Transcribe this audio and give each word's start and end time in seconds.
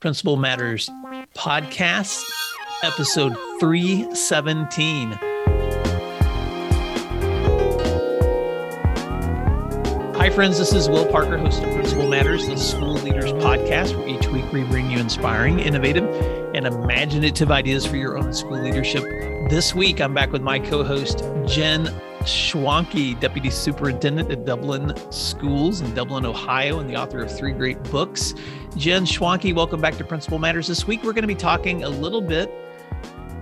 Principal 0.00 0.38
Matters 0.38 0.88
podcast, 1.34 2.22
episode 2.82 3.36
317. 3.60 5.12
Hi, 10.16 10.30
friends. 10.30 10.58
This 10.58 10.72
is 10.72 10.88
Will 10.88 11.04
Parker, 11.04 11.36
host 11.36 11.62
of 11.62 11.74
Principal 11.74 12.08
Matters, 12.08 12.46
the 12.46 12.56
School 12.56 12.94
Leaders 12.94 13.32
Podcast, 13.34 13.94
where 13.94 14.08
each 14.08 14.26
week 14.28 14.50
we 14.54 14.62
bring 14.64 14.90
you 14.90 14.98
inspiring, 14.98 15.58
innovative, 15.58 16.04
and 16.54 16.66
imaginative 16.66 17.50
ideas 17.50 17.84
for 17.84 17.96
your 17.96 18.16
own 18.16 18.32
school 18.32 18.58
leadership. 18.58 19.02
This 19.50 19.74
week, 19.74 20.00
I'm 20.00 20.14
back 20.14 20.32
with 20.32 20.40
my 20.40 20.60
co 20.60 20.82
host, 20.82 21.22
Jen 21.44 21.94
Schwanke, 22.24 23.18
Deputy 23.18 23.48
Superintendent 23.48 24.30
at 24.30 24.44
Dublin 24.44 24.92
Schools 25.10 25.80
in 25.80 25.94
Dublin, 25.94 26.26
Ohio, 26.26 26.78
and 26.78 26.88
the 26.90 26.94
author 26.94 27.20
of 27.22 27.34
three 27.34 27.52
great 27.52 27.82
books. 27.84 28.34
Jen 28.76 29.04
Schwanke, 29.04 29.54
welcome 29.54 29.80
back 29.80 29.96
to 29.96 30.04
Principal 30.04 30.38
Matters. 30.38 30.66
This 30.66 30.86
week, 30.86 31.02
we're 31.02 31.14
going 31.14 31.22
to 31.22 31.28
be 31.28 31.34
talking 31.34 31.82
a 31.82 31.88
little 31.88 32.20
bit 32.20 32.52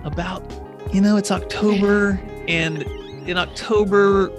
about, 0.04 0.44
you 0.92 1.00
know, 1.00 1.16
it's 1.16 1.32
October, 1.32 2.20
and 2.46 2.82
in 3.28 3.36
October, 3.36 4.30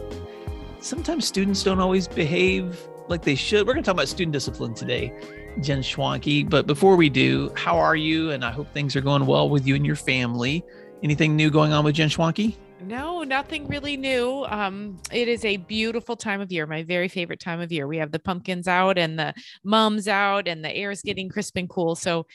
sometimes 0.79 1.25
students 1.25 1.61
don't 1.61 1.81
always 1.81 2.07
behave 2.07 2.87
like 3.09 3.23
they 3.23 3.35
should. 3.35 3.67
We're 3.67 3.73
going 3.73 3.83
to 3.83 3.87
talk 3.87 3.95
about 3.95 4.07
student 4.07 4.31
discipline 4.31 4.73
today, 4.73 5.13
Jen 5.59 5.81
Schwanke. 5.81 6.49
But 6.49 6.65
before 6.65 6.95
we 6.95 7.09
do, 7.09 7.51
how 7.57 7.77
are 7.77 7.95
you? 7.95 8.31
And 8.31 8.45
I 8.45 8.51
hope 8.51 8.71
things 8.73 8.95
are 8.95 9.01
going 9.01 9.25
well 9.25 9.49
with 9.49 9.67
you 9.67 9.75
and 9.75 9.85
your 9.85 9.97
family. 9.97 10.63
Anything 11.03 11.35
new 11.35 11.49
going 11.49 11.73
on 11.73 11.83
with 11.83 11.95
Jen 11.95 12.07
Schwanke? 12.07 12.55
No, 12.81 13.23
nothing 13.23 13.67
really 13.67 13.97
new. 13.97 14.45
Um, 14.47 14.99
it 15.11 15.27
is 15.27 15.43
a 15.43 15.57
beautiful 15.57 16.15
time 16.15 16.39
of 16.39 16.49
year, 16.49 16.65
my 16.65 16.83
very 16.83 17.09
favorite 17.09 17.41
time 17.41 17.59
of 17.59 17.73
year. 17.73 17.87
We 17.87 17.97
have 17.97 18.11
the 18.11 18.19
pumpkins 18.19 18.69
out 18.69 18.97
and 18.97 19.19
the 19.19 19.33
mums 19.65 20.07
out, 20.07 20.47
and 20.47 20.63
the 20.63 20.73
air 20.73 20.89
is 20.89 21.01
getting 21.01 21.27
crisp 21.27 21.57
and 21.57 21.69
cool. 21.69 21.95
So 21.95 22.25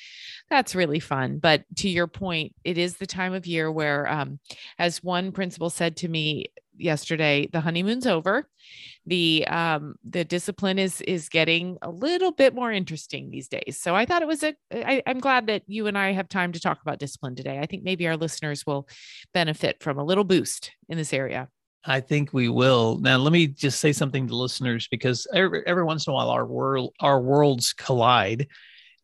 that's 0.51 0.75
really 0.75 1.01
fun. 1.01 1.39
But 1.39 1.65
to 1.77 1.89
your 1.89 2.07
point, 2.07 2.55
it 2.62 2.77
is 2.77 2.97
the 2.97 3.07
time 3.07 3.33
of 3.33 3.47
year 3.47 3.72
where, 3.72 4.06
um, 4.06 4.39
as 4.78 5.03
one 5.03 5.33
principal 5.33 5.70
said 5.70 5.97
to 5.98 6.09
me 6.09 6.47
yesterday, 6.77 7.48
the 7.53 7.61
honeymoon's 7.61 8.06
over 8.06 8.48
the 9.06 9.47
um, 9.48 9.97
the 10.08 10.25
discipline 10.25 10.78
is 10.78 11.00
is 11.03 11.28
getting 11.28 11.77
a 11.83 11.91
little 11.91 12.33
bit 12.33 12.55
more 12.55 12.72
interesting 12.72 13.31
these 13.31 13.48
days. 13.48 13.78
So 13.81 13.94
I 13.94 14.06
thought 14.06 14.22
it 14.22 14.28
was 14.28 14.42
a. 14.42 14.55
I, 14.72 15.03
I'm 15.06 15.20
glad 15.20 15.47
that 15.48 15.62
you 15.66 15.86
and 15.86 15.98
I 15.98 16.12
have 16.12 16.28
time 16.28 16.53
to 16.53 16.61
talk 16.61 16.81
about 16.81 16.98
discipline 16.98 17.34
today. 17.34 17.58
I 17.58 17.66
think 17.66 17.83
maybe 17.83 18.06
our 18.06 18.16
listeners 18.16 18.66
will 18.66 18.89
benefit 19.34 19.83
from 19.83 19.98
a 19.98 20.05
little 20.05 20.25
boost 20.25 20.70
in 20.89 20.97
this 20.97 21.12
area. 21.12 21.48
I 21.84 22.00
think 22.00 22.33
we 22.33 22.48
will. 22.48 22.98
Now, 22.98 23.19
let 23.19 23.33
me 23.33 23.47
just 23.47 23.78
say 23.78 23.92
something 23.92 24.27
to 24.27 24.34
listeners 24.34 24.88
because 24.91 25.27
every, 25.34 25.62
every 25.66 25.84
once 25.84 26.06
in 26.06 26.12
a 26.12 26.14
while 26.14 26.31
our 26.31 26.47
world 26.47 26.94
our 27.00 27.20
worlds 27.20 27.75
collide, 27.75 28.48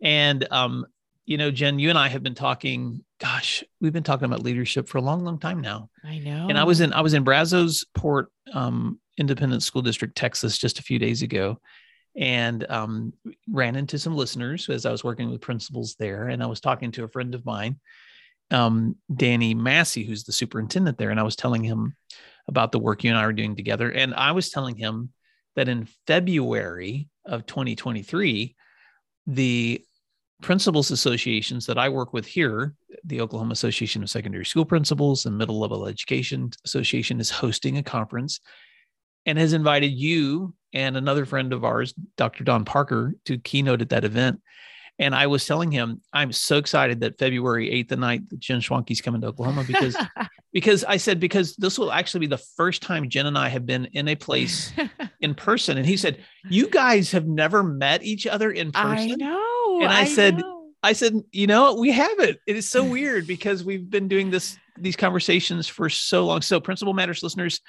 and 0.02 0.46
um, 0.50 0.86
you 1.26 1.38
know, 1.38 1.50
Jen, 1.50 1.78
you 1.78 1.90
and 1.90 1.98
I 1.98 2.08
have 2.08 2.22
been 2.22 2.34
talking. 2.34 3.04
Gosh, 3.18 3.62
we've 3.80 3.92
been 3.92 4.02
talking 4.02 4.24
about 4.24 4.42
leadership 4.42 4.88
for 4.88 4.98
a 4.98 5.02
long, 5.02 5.24
long 5.24 5.38
time 5.38 5.60
now. 5.60 5.90
I 6.04 6.18
know. 6.18 6.48
And 6.48 6.58
I 6.58 6.64
was 6.64 6.80
in 6.80 6.92
I 6.92 7.00
was 7.00 7.14
in 7.14 7.24
Brazos 7.24 7.84
Port 7.94 8.32
um, 8.52 8.98
Independent 9.18 9.62
School 9.62 9.82
District, 9.82 10.16
Texas, 10.16 10.58
just 10.58 10.78
a 10.78 10.82
few 10.82 10.98
days 10.98 11.22
ago, 11.22 11.60
and 12.16 12.68
um, 12.70 13.12
ran 13.48 13.76
into 13.76 13.98
some 13.98 14.16
listeners 14.16 14.68
as 14.68 14.86
I 14.86 14.90
was 14.90 15.04
working 15.04 15.30
with 15.30 15.40
principals 15.40 15.94
there. 15.98 16.28
And 16.28 16.42
I 16.42 16.46
was 16.46 16.60
talking 16.60 16.90
to 16.92 17.04
a 17.04 17.08
friend 17.08 17.34
of 17.34 17.44
mine, 17.44 17.78
um, 18.50 18.96
Danny 19.14 19.54
Massey, 19.54 20.04
who's 20.04 20.24
the 20.24 20.32
superintendent 20.32 20.98
there, 20.98 21.10
and 21.10 21.20
I 21.20 21.24
was 21.24 21.36
telling 21.36 21.62
him 21.62 21.94
about 22.48 22.72
the 22.72 22.78
work 22.78 23.04
you 23.04 23.10
and 23.10 23.18
I 23.18 23.24
are 23.24 23.32
doing 23.32 23.54
together. 23.54 23.90
And 23.90 24.14
I 24.14 24.32
was 24.32 24.50
telling 24.50 24.76
him 24.76 25.12
that 25.54 25.68
in 25.68 25.88
February 26.06 27.08
of 27.24 27.46
2023, 27.46 28.56
the 29.26 29.84
principals 30.40 30.90
associations 30.90 31.66
that 31.66 31.78
I 31.78 31.88
work 31.88 32.12
with 32.12 32.26
here, 32.26 32.74
the 33.04 33.20
Oklahoma 33.20 33.52
Association 33.52 34.02
of 34.02 34.10
Secondary 34.10 34.44
School 34.44 34.64
Principals 34.64 35.26
and 35.26 35.36
Middle 35.36 35.58
Level 35.58 35.86
Education 35.86 36.50
Association, 36.64 37.20
is 37.20 37.30
hosting 37.30 37.78
a 37.78 37.82
conference 37.82 38.40
and 39.26 39.38
has 39.38 39.52
invited 39.52 39.92
you 39.92 40.54
and 40.72 40.96
another 40.96 41.24
friend 41.24 41.52
of 41.52 41.64
ours, 41.64 41.94
Dr. 42.16 42.44
Don 42.44 42.64
Parker, 42.64 43.14
to 43.24 43.38
keynote 43.38 43.82
at 43.82 43.90
that 43.90 44.04
event. 44.04 44.40
And 45.00 45.14
I 45.14 45.28
was 45.28 45.46
telling 45.46 45.72
him, 45.72 46.02
I'm 46.12 46.30
so 46.30 46.58
excited 46.58 47.00
that 47.00 47.18
February 47.18 47.70
8th 47.70 47.92
and 47.92 48.02
9th, 48.02 48.38
Jen 48.38 48.60
Schwanke's 48.60 49.00
coming 49.00 49.22
to 49.22 49.28
Oklahoma 49.28 49.64
because 49.66 49.96
because 50.52 50.84
I 50.84 50.98
said, 50.98 51.18
because 51.18 51.56
this 51.56 51.78
will 51.78 51.90
actually 51.90 52.20
be 52.20 52.26
the 52.26 52.42
first 52.56 52.82
time 52.82 53.08
Jen 53.08 53.24
and 53.24 53.38
I 53.38 53.48
have 53.48 53.64
been 53.64 53.86
in 53.94 54.08
a 54.08 54.14
place 54.14 54.72
in 55.20 55.34
person. 55.34 55.78
And 55.78 55.86
he 55.86 55.96
said, 55.96 56.22
You 56.50 56.68
guys 56.68 57.12
have 57.12 57.26
never 57.26 57.62
met 57.62 58.04
each 58.04 58.26
other 58.26 58.50
in 58.50 58.72
person. 58.72 59.12
I 59.12 59.14
know. 59.14 59.78
And 59.80 59.90
I, 59.90 60.02
I 60.02 60.04
said, 60.04 60.36
know. 60.36 60.68
I 60.82 60.92
said, 60.92 61.14
you 61.32 61.46
know, 61.46 61.74
we 61.74 61.90
haven't. 61.90 62.38
It 62.46 62.56
is 62.56 62.68
so 62.68 62.84
weird 62.84 63.26
because 63.26 63.64
we've 63.64 63.88
been 63.88 64.06
doing 64.06 64.30
this, 64.30 64.58
these 64.78 64.96
conversations 64.96 65.66
for 65.66 65.88
so 65.88 66.26
long. 66.26 66.42
So, 66.42 66.60
Principal 66.60 66.94
Matters 66.94 67.22
listeners, 67.22 67.60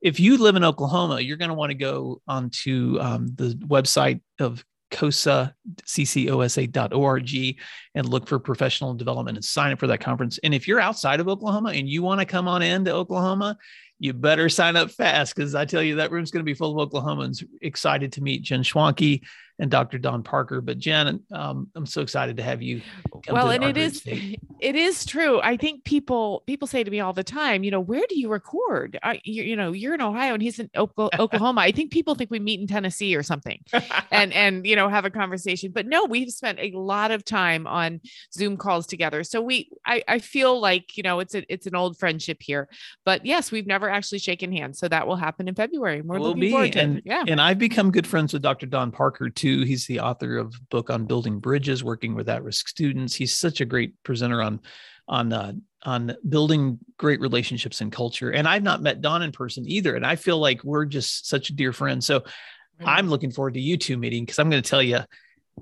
if 0.00 0.20
you 0.20 0.36
live 0.36 0.56
in 0.56 0.64
Oklahoma, 0.64 1.20
you're 1.20 1.36
going 1.36 1.48
to 1.48 1.54
want 1.54 1.70
to 1.70 1.76
go 1.76 2.20
onto 2.28 2.98
um, 3.00 3.28
the 3.34 3.58
website 3.66 4.20
of 4.38 4.64
COSA, 4.90 5.54
ccosa.org 5.84 7.56
and 7.94 8.08
look 8.08 8.28
for 8.28 8.38
professional 8.38 8.94
development 8.94 9.36
and 9.36 9.44
sign 9.44 9.72
up 9.72 9.78
for 9.78 9.86
that 9.88 10.00
conference. 10.00 10.38
And 10.44 10.54
if 10.54 10.68
you're 10.68 10.80
outside 10.80 11.20
of 11.20 11.28
Oklahoma 11.28 11.70
and 11.70 11.88
you 11.88 12.02
want 12.02 12.20
to 12.20 12.26
come 12.26 12.48
on 12.48 12.62
in 12.62 12.84
to 12.84 12.92
Oklahoma, 12.92 13.58
you 13.98 14.12
better 14.12 14.48
sign 14.48 14.76
up 14.76 14.90
fast 14.90 15.34
because 15.34 15.54
I 15.54 15.64
tell 15.64 15.82
you 15.82 15.96
that 15.96 16.10
room's 16.10 16.30
going 16.30 16.44
to 16.44 16.50
be 16.50 16.54
full 16.54 16.78
of 16.78 16.90
Oklahomans 16.90 17.44
excited 17.62 18.12
to 18.12 18.22
meet 18.22 18.42
Jen 18.42 18.62
Schwanke 18.62 19.22
and 19.58 19.70
Dr. 19.70 19.98
Don 19.98 20.22
Parker. 20.22 20.60
But 20.60 20.78
Jen, 20.78 21.20
um, 21.32 21.68
I'm 21.74 21.86
so 21.86 22.02
excited 22.02 22.36
to 22.36 22.42
have 22.42 22.62
you. 22.62 22.82
well, 23.28 23.50
and 23.50 23.64
it 23.64 23.76
is 23.76 23.98
state. 23.98 24.40
it 24.60 24.74
is 24.74 25.04
true. 25.04 25.40
I 25.40 25.56
think 25.56 25.84
people 25.84 26.42
people 26.46 26.68
say 26.68 26.84
to 26.84 26.90
me 26.90 27.00
all 27.00 27.12
the 27.12 27.24
time, 27.24 27.64
you 27.64 27.70
know, 27.70 27.80
where 27.80 28.04
do 28.08 28.18
you 28.18 28.28
record? 28.28 28.98
I, 29.02 29.20
you, 29.24 29.42
you 29.42 29.56
know, 29.56 29.72
you're 29.72 29.94
in 29.94 30.02
Ohio 30.02 30.34
and 30.34 30.42
he's 30.42 30.58
in 30.58 30.68
Oklahoma. 30.76 31.60
I 31.60 31.72
think 31.72 31.90
people 31.90 32.14
think 32.14 32.30
we 32.30 32.38
meet 32.38 32.60
in 32.60 32.66
Tennessee 32.66 33.16
or 33.16 33.22
something, 33.22 33.62
and 34.10 34.32
and 34.32 34.66
you 34.66 34.76
know 34.76 34.88
have 34.88 35.04
a 35.04 35.10
conversation. 35.10 35.72
But 35.72 35.86
no, 35.86 36.04
we've 36.04 36.30
spent 36.30 36.58
a 36.60 36.70
lot 36.72 37.10
of 37.10 37.24
time 37.24 37.66
on 37.66 38.00
Zoom 38.32 38.56
calls 38.56 38.86
together. 38.86 39.24
So 39.24 39.40
we, 39.40 39.70
I, 39.86 40.02
I 40.06 40.18
feel 40.18 40.60
like 40.60 40.96
you 40.96 41.02
know 41.02 41.20
it's 41.20 41.34
a 41.34 41.50
it's 41.52 41.66
an 41.66 41.74
old 41.74 41.98
friendship 41.98 42.38
here. 42.40 42.68
But 43.04 43.24
yes, 43.24 43.50
we've 43.50 43.66
never 43.66 43.88
actually 43.88 44.18
shaken 44.18 44.52
hands. 44.52 44.78
So 44.78 44.88
that 44.88 45.06
will 45.06 45.16
happen 45.16 45.48
in 45.48 45.54
February. 45.54 46.02
We're 46.02 46.18
will 46.18 46.28
looking 46.28 46.40
be. 46.40 46.50
forward 46.50 46.72
to 46.72 46.80
and, 46.80 46.98
it. 46.98 47.04
Yeah, 47.06 47.24
and 47.26 47.40
I've 47.40 47.58
become 47.58 47.90
good 47.90 48.06
friends 48.06 48.32
with 48.32 48.42
Dr. 48.42 48.66
Don 48.66 48.90
Parker 48.90 49.30
too 49.30 49.45
too. 49.46 49.62
He's 49.62 49.86
the 49.86 50.00
author 50.00 50.38
of 50.38 50.54
a 50.54 50.64
book 50.70 50.90
on 50.90 51.06
building 51.06 51.38
bridges, 51.38 51.84
working 51.84 52.14
with 52.14 52.28
at-risk 52.28 52.68
students. 52.68 53.14
He's 53.14 53.34
such 53.34 53.60
a 53.60 53.64
great 53.64 53.94
presenter 54.02 54.42
on 54.42 54.60
on 55.08 55.32
uh, 55.32 55.52
on 55.84 56.16
building 56.28 56.78
great 56.98 57.20
relationships 57.20 57.80
and 57.80 57.92
culture. 57.92 58.32
And 58.32 58.48
I've 58.48 58.64
not 58.64 58.82
met 58.82 59.00
Don 59.00 59.22
in 59.22 59.30
person 59.30 59.64
either, 59.68 59.94
and 59.94 60.04
I 60.04 60.16
feel 60.16 60.38
like 60.38 60.64
we're 60.64 60.84
just 60.84 61.28
such 61.28 61.48
dear 61.48 61.72
friends. 61.72 62.06
So 62.06 62.20
mm-hmm. 62.20 62.88
I'm 62.88 63.08
looking 63.08 63.30
forward 63.30 63.54
to 63.54 63.60
you 63.60 63.76
two 63.76 63.96
meeting 63.96 64.24
because 64.24 64.40
I'm 64.40 64.50
going 64.50 64.62
to 64.62 64.68
tell 64.68 64.82
you 64.82 65.00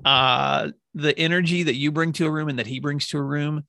uh, 0.05 0.71
the 0.95 1.19
energy 1.19 1.65
that 1.65 1.75
you 1.75 1.93
bring 1.93 2.13
to 2.15 2.27
a 2.27 2.31
room 2.31 2.49
and 2.49 2.59
that 2.59 2.67
he 2.67 2.81
brings 2.81 3.09
to 3.09 3.19
a 3.19 3.23
room. 3.23 3.65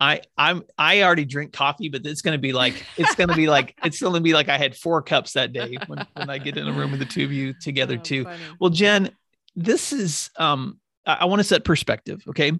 I 0.00 0.22
I'm 0.36 0.62
I 0.78 1.02
already 1.02 1.24
drink 1.24 1.52
coffee, 1.52 1.88
but 1.88 2.06
it's 2.06 2.22
gonna 2.22 2.38
be 2.38 2.52
like 2.52 2.84
it's 2.96 3.16
gonna 3.16 3.34
be 3.34 3.48
like 3.48 3.76
it's 3.84 4.00
gonna 4.00 4.20
be 4.20 4.32
like 4.32 4.48
I 4.48 4.56
had 4.56 4.76
four 4.76 5.02
cups 5.02 5.32
that 5.32 5.52
day 5.52 5.76
when, 5.88 6.06
when 6.14 6.30
I 6.30 6.38
get 6.38 6.56
in 6.56 6.68
a 6.68 6.72
room 6.72 6.92
with 6.92 7.00
the 7.00 7.06
two 7.06 7.24
of 7.24 7.32
you 7.32 7.52
together 7.52 7.96
oh, 7.98 8.02
too. 8.02 8.24
Funny. 8.24 8.38
Well, 8.60 8.70
Jen, 8.70 9.10
this 9.58 9.92
is 9.92 10.30
um, 10.36 10.78
I, 11.04 11.18
I 11.20 11.24
want 11.26 11.40
to 11.40 11.44
set 11.44 11.64
perspective. 11.64 12.22
Okay. 12.28 12.52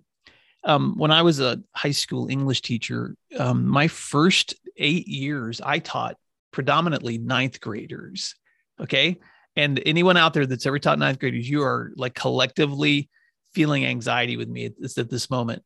Um, 0.65 0.95
when 0.97 1.13
I 1.13 1.23
was 1.23 1.39
a 1.39 1.63
high 1.75 1.93
school 1.93 2.29
English 2.29 2.63
teacher, 2.63 3.15
um, 3.39 3.67
my 3.67 3.87
first 3.87 4.55
eight 4.77 5.07
years, 5.07 5.61
I 5.61 5.79
taught 5.79 6.17
predominantly 6.53 7.19
ninth 7.19 7.61
graders. 7.61 8.35
Okay. 8.81 9.19
And 9.55 9.81
anyone 9.87 10.17
out 10.17 10.35
there 10.35 10.47
that's 10.47 10.67
ever 10.67 10.79
taught 10.79 10.99
ninth 10.99 11.21
graders, 11.21 11.49
you 11.49 11.63
are 11.63 11.93
like 11.97 12.15
collectively 12.15 13.09
feeling 13.55 13.87
anxiety 13.87 14.37
with 14.37 14.49
me 14.49 14.67
at 14.67 14.73
this, 14.79 14.99
at 14.99 15.09
this 15.09 15.31
moment. 15.31 15.63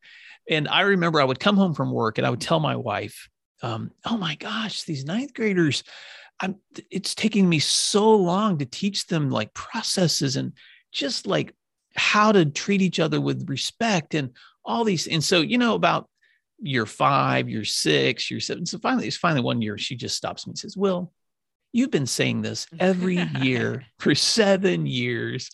And 0.48 0.68
I 0.68 0.82
remember 0.82 1.20
I 1.20 1.24
would 1.24 1.40
come 1.40 1.56
home 1.56 1.74
from 1.74 1.90
work 1.92 2.18
and 2.18 2.26
I 2.26 2.30
would 2.30 2.40
tell 2.40 2.60
my 2.60 2.76
wife, 2.76 3.28
um, 3.62 3.90
oh 4.04 4.16
my 4.16 4.34
gosh, 4.34 4.82
these 4.82 5.04
ninth 5.04 5.34
graders, 5.34 5.84
I'm, 6.40 6.56
it's 6.90 7.14
taking 7.14 7.48
me 7.48 7.58
so 7.60 8.14
long 8.14 8.58
to 8.58 8.66
teach 8.66 9.06
them 9.06 9.30
like 9.30 9.54
processes 9.54 10.36
and 10.36 10.52
just 10.92 11.26
like 11.26 11.54
how 11.96 12.32
to 12.32 12.44
treat 12.46 12.82
each 12.82 13.00
other 13.00 13.20
with 13.20 13.48
respect 13.48 14.14
and 14.14 14.30
all 14.64 14.84
these. 14.84 15.06
And 15.06 15.22
so, 15.22 15.40
you 15.40 15.58
know, 15.58 15.74
about 15.74 16.08
year 16.60 16.86
five, 16.86 17.48
year 17.48 17.64
six, 17.64 18.30
year 18.30 18.40
seven. 18.40 18.66
So 18.66 18.78
finally, 18.78 19.08
it's 19.08 19.16
finally 19.16 19.42
one 19.42 19.62
year 19.62 19.76
she 19.78 19.96
just 19.96 20.16
stops 20.16 20.46
me 20.46 20.52
and 20.52 20.58
says, 20.58 20.76
Will, 20.76 21.12
you've 21.72 21.90
been 21.90 22.06
saying 22.06 22.42
this 22.42 22.66
every 22.78 23.16
year 23.40 23.84
for 23.98 24.14
seven 24.14 24.86
years. 24.86 25.50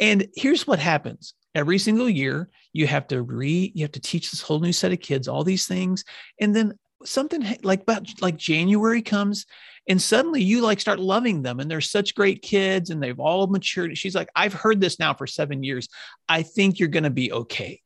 And 0.00 0.26
here's 0.34 0.66
what 0.66 0.78
happens 0.78 1.34
every 1.54 1.78
single 1.78 2.08
year 2.08 2.48
you 2.72 2.86
have 2.86 3.06
to 3.08 3.22
re 3.22 3.72
you 3.74 3.82
have 3.82 3.92
to 3.92 4.00
teach 4.00 4.30
this 4.30 4.40
whole 4.40 4.60
new 4.60 4.72
set 4.72 4.92
of 4.92 5.00
kids 5.00 5.26
all 5.28 5.44
these 5.44 5.66
things 5.66 6.04
and 6.40 6.54
then 6.54 6.72
something 7.04 7.44
like 7.62 7.82
about 7.82 8.06
like 8.20 8.36
january 8.36 9.02
comes 9.02 9.46
and 9.88 10.00
suddenly 10.00 10.42
you 10.42 10.60
like 10.60 10.80
start 10.80 11.00
loving 11.00 11.42
them 11.42 11.60
and 11.60 11.70
they're 11.70 11.80
such 11.80 12.14
great 12.14 12.42
kids 12.42 12.90
and 12.90 13.02
they've 13.02 13.18
all 13.18 13.46
matured 13.46 13.96
she's 13.96 14.14
like 14.14 14.28
i've 14.36 14.52
heard 14.52 14.80
this 14.80 14.98
now 14.98 15.14
for 15.14 15.26
seven 15.26 15.62
years 15.62 15.88
i 16.28 16.42
think 16.42 16.78
you're 16.78 16.88
going 16.88 17.04
to 17.04 17.10
be 17.10 17.32
okay 17.32 17.80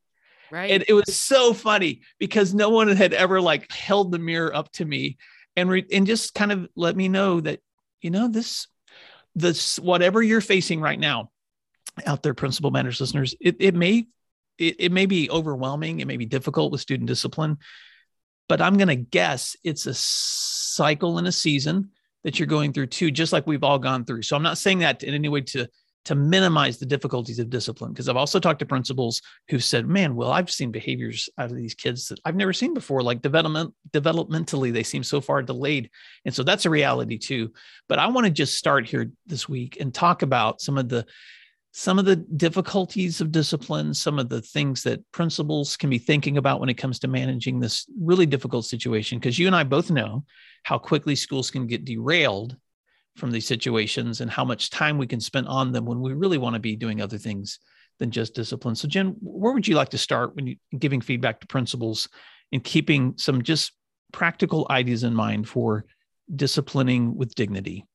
Right. 0.53 0.71
And 0.71 0.85
it 0.87 0.93
was 0.93 1.17
so 1.17 1.55
funny 1.55 2.03
because 2.19 2.53
no 2.53 2.69
one 2.69 2.89
had 2.89 3.15
ever 3.15 3.41
like 3.41 3.73
held 3.73 4.13
the 4.13 4.19
mirror 4.19 4.55
up 4.55 4.71
to 4.73 4.85
me 4.85 5.17
and 5.57 5.71
re- 5.71 5.87
and 5.91 6.07
just 6.07 6.35
kind 6.35 6.53
of 6.53 6.69
let 6.77 6.95
me 6.95 7.09
know 7.09 7.41
that 7.41 7.61
you 8.03 8.11
know 8.11 8.29
this 8.29 8.67
this 9.35 9.79
whatever 9.79 10.23
you're 10.23 10.43
facing 10.43 10.83
right 10.83 11.01
now 11.01 11.31
out 12.07 12.23
there 12.23 12.35
Principal 12.35 12.71
Matters 12.71 13.01
listeners 13.01 13.35
it, 13.41 13.57
it 13.61 13.75
may 13.75 14.07
it, 14.59 14.77
it 14.79 14.93
may 14.93 15.07
be 15.07 15.31
overwhelming 15.31 16.01
it 16.01 16.07
may 16.07 16.19
be 16.19 16.27
difficult 16.27 16.71
with 16.71 16.83
student 16.83 17.09
discipline 17.09 17.59
but 18.49 18.61
i'm 18.61 18.77
going 18.77 18.89
to 18.89 18.97
guess 18.97 19.57
it's 19.65 19.87
a 19.87 19.95
cycle 20.75 21.19
and 21.19 21.27
a 21.27 21.33
season 21.33 21.91
that 22.25 22.39
you're 22.39 22.47
going 22.47 22.73
through 22.73 22.87
too 22.87 23.11
just 23.11 23.33
like 23.33 23.47
we've 23.47 23.65
all 23.65 23.79
gone 23.79 24.05
through 24.05 24.23
so 24.23 24.37
i'm 24.37 24.43
not 24.43 24.59
saying 24.59 24.79
that 24.79 25.03
in 25.03 25.15
any 25.15 25.29
way 25.29 25.41
to 25.41 25.67
to 26.05 26.15
minimize 26.15 26.79
the 26.79 26.87
difficulties 26.87 27.39
of 27.39 27.51
discipline. 27.51 27.93
Because 27.93 28.09
I've 28.09 28.17
also 28.17 28.41
talked 28.41 28.59
to 28.59 28.67
principals 28.67 29.23
who've 29.49 29.63
said, 29.63 29.87
man, 29.87 30.17
well, 30.17 30.33
I've 30.33 30.51
seen 30.51 30.73
behaviors 30.73 31.29
out 31.39 31.51
of 31.51 31.57
these 31.57 31.75
kids 31.75 32.09
that 32.09 32.19
I've 32.25 32.35
never 32.35 32.53
seen 32.53 32.75
before, 32.75 33.03
like 33.03 33.23
development 33.23 33.73
developmentally, 33.91 34.73
they 34.73 34.83
seem 34.83 35.05
so 35.05 35.21
far 35.21 35.43
delayed. 35.43 35.91
And 36.25 36.35
so 36.35 36.43
that's 36.43 36.67
a 36.67 36.71
reality 36.71 37.19
too. 37.19 37.53
But 37.89 37.99
I 37.99 38.09
want 38.09 38.27
to 38.27 38.33
just 38.33 38.59
start 38.59 38.89
here 38.89 39.11
this 39.27 39.49
week 39.49 39.79
and 39.81 39.95
talk 39.95 40.23
about 40.23 40.61
some 40.61 40.77
of 40.77 40.89
the 40.89 41.07
some 41.73 41.99
of 41.99 42.05
the 42.05 42.17
difficulties 42.17 43.23
of 43.23 43.33
discipline, 43.33 43.95
some 43.95 44.19
of 44.19 44.29
the 44.29 44.43
things 44.43 44.83
that 44.83 45.11
principals 45.11 45.75
can 45.75 45.89
be 45.89 45.99
thinking 45.99 46.37
about 46.37 46.61
when 46.61 46.69
it 46.69 46.75
comes 46.75 46.99
to 46.99 47.09
managing 47.09 47.59
this 47.59 47.87
really 47.99 48.27
difficult 48.27 48.67
situation. 48.67 49.19
Because 49.19 49.39
you 49.39 49.47
and 49.47 49.57
I 49.57 49.65
both 49.65 49.91
know 49.91 50.25
how 50.65 50.77
quickly 50.77 51.17
schools 51.17 51.51
can 51.51 51.67
get 51.67 51.87
derailed 51.87 52.57
from 53.17 53.31
these 53.31 53.47
situations 53.47 54.21
and 54.21 54.31
how 54.31 54.45
much 54.45 54.71
time 54.71 54.99
we 54.99 55.07
can 55.07 55.21
spend 55.21 55.49
on 55.49 55.73
them 55.73 55.87
when 55.87 56.01
we 56.01 56.13
really 56.13 56.39
want 56.39 56.55
to 56.55 56.61
be 56.61 56.77
doing 56.77 57.01
other 57.01 57.19
things 57.19 57.59
than 57.99 58.11
just 58.11 58.35
discipline. 58.35 58.75
So, 58.75 58.87
Jen, 58.87 59.17
where 59.21 59.55
would 59.55 59.67
you 59.67 59.75
like 59.75 59.91
to 59.91 59.99
start 59.99 60.37
when 60.37 60.47
you 60.47 60.57
giving 60.79 61.01
feedback 61.01 61.41
to 61.41 61.47
principals 61.47 62.07
and 62.53 62.63
keeping 62.63 63.15
some 63.17 63.43
just 63.43 63.73
practical 64.13 64.67
ideas 64.69 65.05
in 65.05 65.15
mind 65.15 65.49
for 65.49 65.87
disciplining 66.35 67.17
with 67.17 67.35
dignity? 67.35 67.87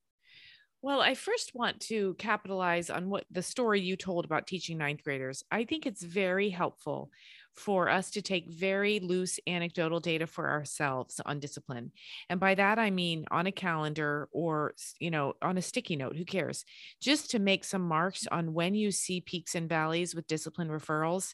Well, 0.82 1.02
I 1.02 1.16
first 1.16 1.54
want 1.56 1.80
to 1.82 2.16
capitalize 2.20 2.90
on 2.90 3.10
what 3.10 3.26
the 3.32 3.42
story 3.42 3.82
you 3.82 3.96
told 3.98 4.26
about 4.26 4.46
teaching 4.48 4.78
ninth 4.78 5.04
graders. 5.04 5.44
I 5.52 5.66
think 5.66 5.86
it's 5.86 6.04
very 6.04 6.50
helpful 6.50 7.10
for 7.56 7.90
us 7.90 8.12
to 8.12 8.22
take 8.22 8.52
very 8.52 9.00
loose 9.00 9.40
anecdotal 9.48 10.00
data 10.00 10.28
for 10.28 10.48
ourselves 10.48 11.20
on 11.26 11.40
discipline. 11.40 11.92
And 12.30 12.40
by 12.40 12.54
that, 12.54 12.78
I 12.78 12.92
mean 12.92 13.26
on 13.32 13.48
a 13.48 13.52
calendar 13.52 14.30
or, 14.32 14.76
you 15.00 15.10
know, 15.10 15.34
on 15.42 15.58
a 15.58 15.64
sticky 15.64 15.96
note, 15.96 16.16
who 16.16 16.26
cares? 16.26 16.64
Just 17.02 17.32
to 17.32 17.40
make 17.40 17.64
some 17.64 17.82
marks 17.82 18.28
on 18.32 18.54
when 18.54 18.76
you 18.76 18.92
see 18.92 19.20
peaks 19.22 19.56
and 19.56 19.68
valleys 19.68 20.14
with 20.14 20.28
discipline 20.28 20.70
referrals. 20.70 21.34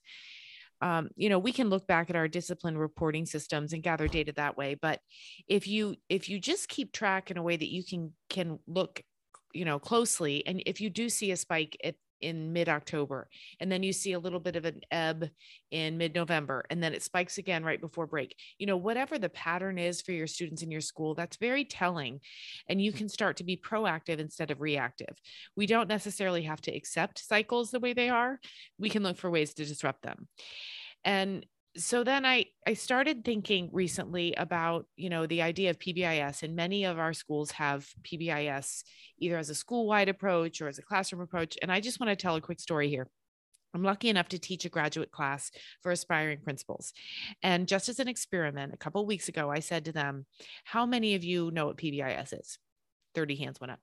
Um, 0.81 1.09
you 1.15 1.29
know 1.29 1.39
we 1.39 1.53
can 1.53 1.69
look 1.69 1.87
back 1.87 2.09
at 2.09 2.17
our 2.17 2.27
discipline 2.27 2.77
reporting 2.77 3.25
systems 3.25 3.71
and 3.71 3.81
gather 3.81 4.09
data 4.09 4.33
that 4.35 4.57
way 4.57 4.75
but 4.75 4.99
if 5.47 5.65
you 5.65 5.95
if 6.09 6.27
you 6.27 6.39
just 6.39 6.67
keep 6.67 6.91
track 6.91 7.31
in 7.31 7.37
a 7.37 7.43
way 7.43 7.55
that 7.55 7.71
you 7.71 7.85
can 7.85 8.11
can 8.29 8.59
look 8.67 9.01
you 9.53 9.65
know 9.65 9.79
closely 9.79 10.45
and 10.47 10.61
if 10.65 10.81
you 10.81 10.89
do 10.89 11.09
see 11.09 11.31
a 11.31 11.37
spike 11.37 11.77
at 11.83 11.95
in 12.23 12.53
mid 12.53 12.69
October. 12.69 13.27
And 13.59 13.71
then 13.71 13.83
you 13.83 13.93
see 13.93 14.13
a 14.13 14.19
little 14.19 14.39
bit 14.39 14.55
of 14.55 14.65
an 14.65 14.81
ebb 14.89 15.29
in 15.71 15.97
mid 15.97 16.15
November. 16.15 16.63
And 16.69 16.81
then 16.81 16.93
it 16.93 17.03
spikes 17.03 17.37
again 17.37 17.63
right 17.63 17.79
before 17.79 18.07
break. 18.07 18.35
You 18.57 18.65
know, 18.65 18.77
whatever 18.77 19.19
the 19.19 19.29
pattern 19.29 19.77
is 19.77 20.01
for 20.01 20.13
your 20.13 20.27
students 20.27 20.63
in 20.63 20.71
your 20.71 20.81
school, 20.81 21.13
that's 21.13 21.37
very 21.37 21.65
telling. 21.65 22.21
And 22.67 22.81
you 22.81 22.91
mm-hmm. 22.91 22.99
can 22.99 23.09
start 23.09 23.37
to 23.37 23.43
be 23.43 23.57
proactive 23.57 24.19
instead 24.19 24.49
of 24.49 24.61
reactive. 24.61 25.15
We 25.55 25.67
don't 25.67 25.89
necessarily 25.89 26.43
have 26.43 26.61
to 26.61 26.75
accept 26.75 27.19
cycles 27.19 27.71
the 27.71 27.79
way 27.79 27.93
they 27.93 28.09
are, 28.09 28.39
we 28.79 28.89
can 28.89 29.03
look 29.03 29.17
for 29.17 29.29
ways 29.29 29.53
to 29.55 29.65
disrupt 29.65 30.03
them. 30.03 30.27
And 31.03 31.45
so 31.75 32.03
then 32.03 32.25
I 32.25 32.45
I 32.67 32.73
started 32.73 33.25
thinking 33.25 33.69
recently 33.71 34.33
about 34.35 34.85
you 34.95 35.09
know 35.09 35.25
the 35.25 35.41
idea 35.41 35.69
of 35.69 35.79
PBIS 35.79 36.43
and 36.43 36.55
many 36.55 36.83
of 36.83 36.99
our 36.99 37.13
schools 37.13 37.51
have 37.51 37.87
PBIS 38.03 38.83
either 39.19 39.37
as 39.37 39.49
a 39.49 39.55
school 39.55 39.87
wide 39.87 40.09
approach 40.09 40.61
or 40.61 40.67
as 40.67 40.77
a 40.77 40.83
classroom 40.83 41.21
approach 41.21 41.57
and 41.61 41.71
I 41.71 41.79
just 41.79 41.99
want 41.99 42.09
to 42.09 42.15
tell 42.15 42.35
a 42.35 42.41
quick 42.41 42.59
story 42.59 42.89
here. 42.89 43.07
I'm 43.73 43.83
lucky 43.83 44.09
enough 44.09 44.29
to 44.29 44.39
teach 44.39 44.65
a 44.65 44.69
graduate 44.69 45.11
class 45.11 45.49
for 45.81 45.91
aspiring 45.91 46.39
principals. 46.43 46.93
And 47.41 47.67
just 47.67 47.89
as 47.89 47.99
an 47.99 48.07
experiment, 48.07 48.71
a 48.73 48.77
couple 48.77 49.03
weeks 49.05 49.29
ago, 49.29 49.49
I 49.49 49.59
said 49.59 49.85
to 49.85 49.91
them, 49.91 50.27
How 50.63 50.85
many 50.85 51.15
of 51.15 51.23
you 51.23 51.49
know 51.49 51.65
what 51.67 51.77
PBIS 51.77 52.39
is? 52.39 52.59
30 53.15 53.35
hands 53.35 53.59
went 53.59 53.71
up. 53.71 53.79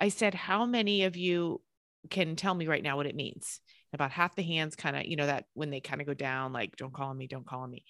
I 0.00 0.08
said, 0.08 0.34
How 0.34 0.66
many 0.66 1.04
of 1.04 1.16
you 1.16 1.60
can 2.08 2.34
tell 2.34 2.54
me 2.54 2.66
right 2.66 2.82
now 2.82 2.96
what 2.96 3.06
it 3.06 3.14
means? 3.14 3.60
About 3.92 4.12
half 4.12 4.36
the 4.36 4.42
hands 4.42 4.76
kind 4.76 4.96
of, 4.96 5.06
you 5.06 5.16
know, 5.16 5.26
that 5.26 5.46
when 5.54 5.70
they 5.70 5.80
kind 5.80 6.00
of 6.00 6.06
go 6.06 6.14
down, 6.14 6.52
like, 6.52 6.76
don't 6.76 6.92
call 6.92 7.08
on 7.08 7.18
me, 7.18 7.26
don't 7.26 7.46
call 7.46 7.60
on 7.60 7.70
me. 7.70 7.84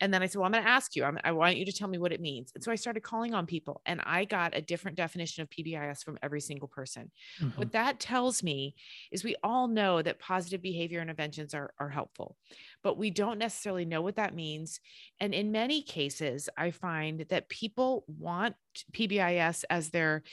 And 0.00 0.12
then 0.12 0.22
I 0.22 0.26
said, 0.26 0.38
Well, 0.38 0.46
I'm 0.46 0.52
going 0.52 0.64
to 0.64 0.68
ask 0.70 0.96
you, 0.96 1.04
I'm, 1.04 1.18
i 1.22 1.30
want 1.32 1.56
you 1.56 1.64
to 1.64 1.72
tell 1.72 1.88
me 1.88 1.98
what 1.98 2.12
it 2.12 2.20
means. 2.20 2.50
And 2.54 2.62
so 2.62 2.72
I 2.72 2.74
started 2.74 3.02
calling 3.02 3.32
on 3.32 3.46
people 3.46 3.80
and 3.86 4.00
I 4.04 4.24
got 4.24 4.56
a 4.56 4.60
different 4.60 4.96
definition 4.96 5.42
of 5.42 5.50
PBIS 5.50 6.02
from 6.02 6.18
every 6.22 6.40
single 6.40 6.68
person. 6.68 7.10
Mm-hmm. 7.40 7.58
What 7.58 7.72
that 7.72 8.00
tells 8.00 8.42
me 8.42 8.74
is 9.12 9.22
we 9.22 9.36
all 9.42 9.68
know 9.68 10.02
that 10.02 10.18
positive 10.18 10.60
behavior 10.60 11.00
interventions 11.00 11.54
are, 11.54 11.72
are 11.78 11.90
helpful, 11.90 12.36
but 12.82 12.98
we 12.98 13.10
don't 13.10 13.38
necessarily 13.38 13.84
know 13.84 14.02
what 14.02 14.16
that 14.16 14.34
means. 14.34 14.80
And 15.20 15.32
in 15.32 15.52
many 15.52 15.80
cases, 15.80 16.48
I 16.56 16.72
find 16.72 17.26
that 17.28 17.48
people 17.48 18.04
want 18.08 18.56
PBIS 18.92 19.64
as 19.70 19.90
their 19.90 20.24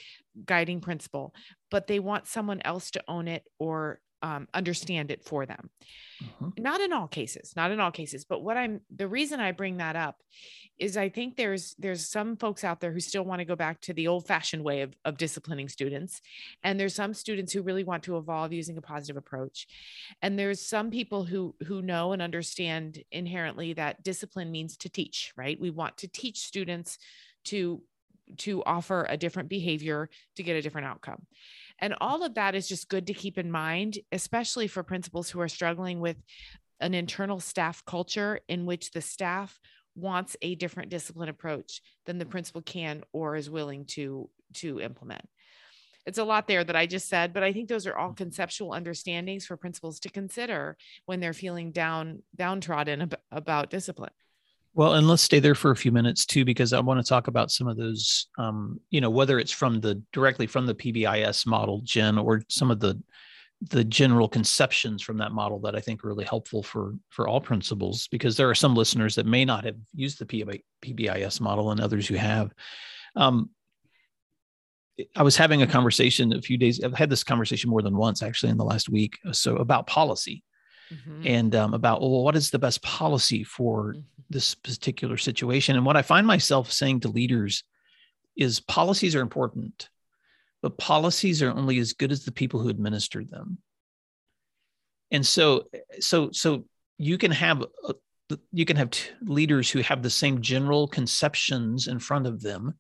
guiding 0.46 0.82
principle, 0.82 1.36
but 1.70 1.88
they 1.88 2.00
want 2.00 2.28
someone 2.28 2.62
else 2.66 2.90
to 2.92 3.04
own 3.08 3.28
it 3.28 3.44
or 3.60 4.00
um, 4.22 4.48
understand 4.54 5.12
it 5.12 5.24
for 5.24 5.46
them. 5.46 5.70
Mm-hmm. 6.24 6.62
Not 6.62 6.82
in 6.82 6.94
all 6.94 7.08
cases, 7.08 7.54
not 7.56 7.72
in 7.72 7.80
all 7.80 7.92
cases. 7.92 8.26
But 8.26 8.44
what 8.44 8.58
I'm 8.58 8.82
the 8.96 9.08
reason 9.08 9.40
I 9.40 9.52
bring 9.52 9.78
that 9.78 9.96
up 9.96 10.18
is 10.78 10.98
I 10.98 11.10
think 11.10 11.36
there's 11.36 11.76
there's 11.80 12.08
some 12.08 12.38
folks 12.38 12.64
out 12.64 12.80
there 12.80 12.92
who 12.92 13.00
still 13.00 13.24
want 13.24 13.40
to 13.40 13.46
go 13.46 13.56
back 13.56 13.82
to 13.82 13.94
the 13.94 14.08
old 14.08 14.28
fashioned 14.28 14.64
way 14.64 14.82
of, 14.82 14.94
of 15.06 15.18
disciplining 15.18 15.68
students, 15.68 16.22
and 16.64 16.80
there's 16.80 16.96
some 16.96 17.14
students 17.14 17.54
who 17.54 17.62
really 17.62 17.84
want 17.84 18.04
to 18.04 18.18
evolve 18.18 18.54
using 18.54 18.78
a 18.78 18.82
positive 18.82 19.18
approach, 19.18 19.68
and 20.22 20.38
there's 20.38 20.66
some 20.66 20.92
people 20.92 21.24
who 21.24 21.56
who 21.68 21.82
know 21.82 22.14
and 22.14 22.22
understand 22.22 23.04
inherently 23.12 23.74
that 23.74 24.04
discipline 24.04 24.52
means 24.52 24.78
to 24.78 24.90
teach. 24.90 25.34
Right? 25.36 25.60
We 25.60 25.72
want 25.72 25.98
to 25.98 26.08
teach 26.08 26.40
students 26.40 26.98
to 27.46 27.82
to 28.38 28.64
offer 28.64 29.06
a 29.10 29.18
different 29.18 29.50
behavior 29.50 30.10
to 30.36 30.44
get 30.44 30.56
a 30.56 30.62
different 30.62 30.88
outcome. 30.88 31.26
And 31.82 31.96
all 32.00 32.24
of 32.24 32.36
that 32.36 32.56
is 32.56 32.68
just 32.68 32.90
good 32.90 33.08
to 33.08 33.14
keep 33.14 33.38
in 33.38 33.52
mind, 33.52 34.00
especially 34.12 34.68
for 34.68 34.84
principals 34.84 35.30
who 35.30 35.42
are 35.42 35.48
struggling 35.48 36.00
with 36.00 36.18
an 36.80 36.94
internal 36.94 37.40
staff 37.40 37.84
culture 37.86 38.40
in 38.48 38.66
which 38.66 38.92
the 38.92 39.02
staff 39.02 39.60
wants 39.96 40.38
a 40.42 40.56
different 40.56 40.90
discipline 40.90 41.30
approach 41.30 41.82
than 42.06 42.18
the 42.18 42.26
principal 42.26 42.62
can 42.62 43.04
or 43.12 43.36
is 43.36 43.50
willing 43.50 43.86
to 43.86 44.30
to 44.54 44.80
implement 44.80 45.26
it's 46.06 46.18
a 46.18 46.24
lot 46.24 46.48
there 46.48 46.64
that 46.64 46.76
I 46.76 46.86
just 46.86 47.08
said, 47.08 47.34
but 47.34 47.44
I 47.44 47.54
think 47.54 47.70
those 47.70 47.86
are 47.86 47.96
all 47.96 48.14
conceptual 48.14 48.74
understandings 48.74 49.46
for 49.46 49.56
principals 49.56 50.00
to 50.02 50.10
consider 50.10 50.78
when 51.06 51.20
they're 51.20 51.34
feeling 51.34 51.72
down 51.72 52.24
downtrodden 52.36 53.04
ab- 53.04 53.20
about 53.32 53.70
discipline. 53.70 54.12
Well, 54.74 54.94
and 54.94 55.08
let's 55.08 55.22
stay 55.22 55.40
there 55.40 55.56
for 55.56 55.72
a 55.72 55.76
few 55.76 55.92
minutes 55.92 56.26
too, 56.26 56.46
because 56.46 56.72
I 56.72 56.80
want 56.80 57.04
to 57.04 57.08
talk 57.08 57.28
about 57.28 57.52
some 57.52 57.68
of 57.68 57.76
those, 57.76 58.28
um, 58.38 58.80
you 58.90 59.02
know, 59.02 59.10
whether 59.10 59.38
it's 59.38 59.52
from 59.52 59.82
the 59.82 60.02
directly 60.14 60.48
from 60.48 60.66
the 60.66 60.76
PBIS 60.76 61.46
model, 61.46 61.82
Jen, 61.84 62.18
or 62.18 62.42
some 62.48 62.72
of 62.72 62.80
the 62.80 63.02
the 63.70 63.84
general 63.84 64.28
conceptions 64.28 65.04
from 65.04 65.18
that 65.18 65.34
model 65.34 65.60
that 65.60 65.76
I 65.76 65.82
think 65.82 66.04
are 66.04 66.08
really 66.08 66.26
helpful 66.26 66.64
for 66.64 66.96
for 67.10 67.28
all 67.28 67.42
principals, 67.42 68.08
because 68.08 68.38
there 68.38 68.50
are 68.50 68.56
some 68.56 68.74
listeners 68.74 69.16
that 69.16 69.26
may 69.26 69.44
not 69.44 69.66
have 69.66 69.76
used 69.94 70.20
the 70.20 70.62
PBIS 70.82 71.42
model 71.42 71.72
and 71.72 71.82
others 71.82 72.08
who 72.08 72.16
have. 72.16 72.54
Um, 73.16 73.50
I 75.16 75.24
was 75.24 75.36
having 75.36 75.62
a 75.62 75.68
conversation 75.68 76.32
a 76.34 76.42
few 76.42 76.58
days. 76.58 76.82
I've 76.84 76.94
had 76.94 77.10
this 77.10 77.24
conversation 77.24 77.70
more 77.70 77.82
than 77.82 77.98
once, 77.98 78.24
actually, 78.24 78.52
in 78.52 78.58
the 78.58 78.64
last 78.66 78.90
week. 78.90 79.18
So 79.32 79.58
about 79.58 79.88
policy, 79.88 80.44
mm-hmm. 80.92 81.22
and 81.26 81.56
um, 81.56 81.74
about 81.74 82.02
well, 82.02 82.24
what 82.24 82.36
is 82.36 82.50
the 82.50 82.60
best 82.60 82.82
policy 82.84 83.44
for 83.44 83.94
mm-hmm. 83.94 84.02
this 84.30 84.56
particular 84.56 85.18
situation? 85.18 85.76
And 85.76 85.86
what 85.86 85.98
I 85.98 86.02
find 86.02 86.26
myself 86.28 86.72
saying 86.72 87.02
to 87.02 87.08
leaders 87.08 87.64
is 88.36 88.60
policies 88.60 89.16
are 89.16 89.22
important, 89.22 89.90
but 90.62 90.78
policies 90.78 91.42
are 91.42 91.52
only 91.52 91.80
as 91.80 91.94
good 91.94 92.12
as 92.12 92.24
the 92.24 92.32
people 92.32 92.60
who 92.60 92.70
administer 92.70 93.24
them. 93.24 93.58
And 95.12 95.26
so, 95.26 95.68
so, 96.00 96.32
so 96.32 96.66
you 96.98 97.18
can 97.18 97.32
have 97.32 97.64
uh, 97.88 97.94
you 98.52 98.66
can 98.66 98.78
have 98.78 98.92
t- 98.92 99.10
leaders 99.22 99.70
who 99.70 99.80
have 99.82 100.04
the 100.04 100.10
same 100.10 100.42
general 100.42 100.88
conceptions 100.88 101.88
in 101.88 102.00
front 102.00 102.28
of 102.28 102.42
them 102.42 102.76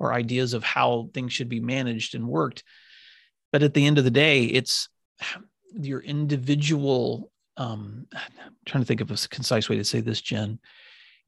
or 0.00 0.12
ideas 0.12 0.54
of 0.54 0.64
how 0.64 1.10
things 1.14 1.32
should 1.32 1.48
be 1.48 1.60
managed 1.60 2.14
and 2.14 2.26
worked 2.26 2.64
but 3.52 3.62
at 3.62 3.74
the 3.74 3.86
end 3.86 3.98
of 3.98 4.04
the 4.04 4.10
day 4.10 4.44
it's 4.44 4.88
your 5.78 6.00
individual 6.00 7.30
um, 7.56 8.06
I'm 8.14 8.54
trying 8.64 8.82
to 8.82 8.86
think 8.86 9.00
of 9.00 9.10
a 9.10 9.28
concise 9.28 9.68
way 9.68 9.76
to 9.76 9.84
say 9.84 10.00
this, 10.00 10.20
Jen. 10.20 10.58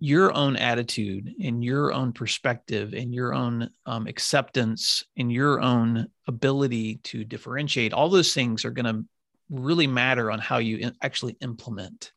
Your 0.01 0.33
own 0.33 0.55
attitude 0.55 1.35
and 1.43 1.65
your 1.65 1.93
own 1.93 2.13
perspective 2.13 2.95
and 2.95 3.13
your 3.13 3.35
own 3.35 3.69
um, 3.85 4.07
acceptance 4.07 5.03
and 5.17 5.33
your 5.33 5.61
own 5.61 6.07
ability 6.29 7.01
to 7.05 7.25
differentiate, 7.25 7.93
all 7.93 8.09
those 8.09 8.33
things 8.33 8.65
are 8.65 8.71
going 8.71 8.87
to 8.87 9.05
really 9.51 9.89
matter 9.89 10.31
on 10.31 10.39
how 10.39 10.59
you 10.59 10.93
actually 11.03 11.37
implement 11.41 12.13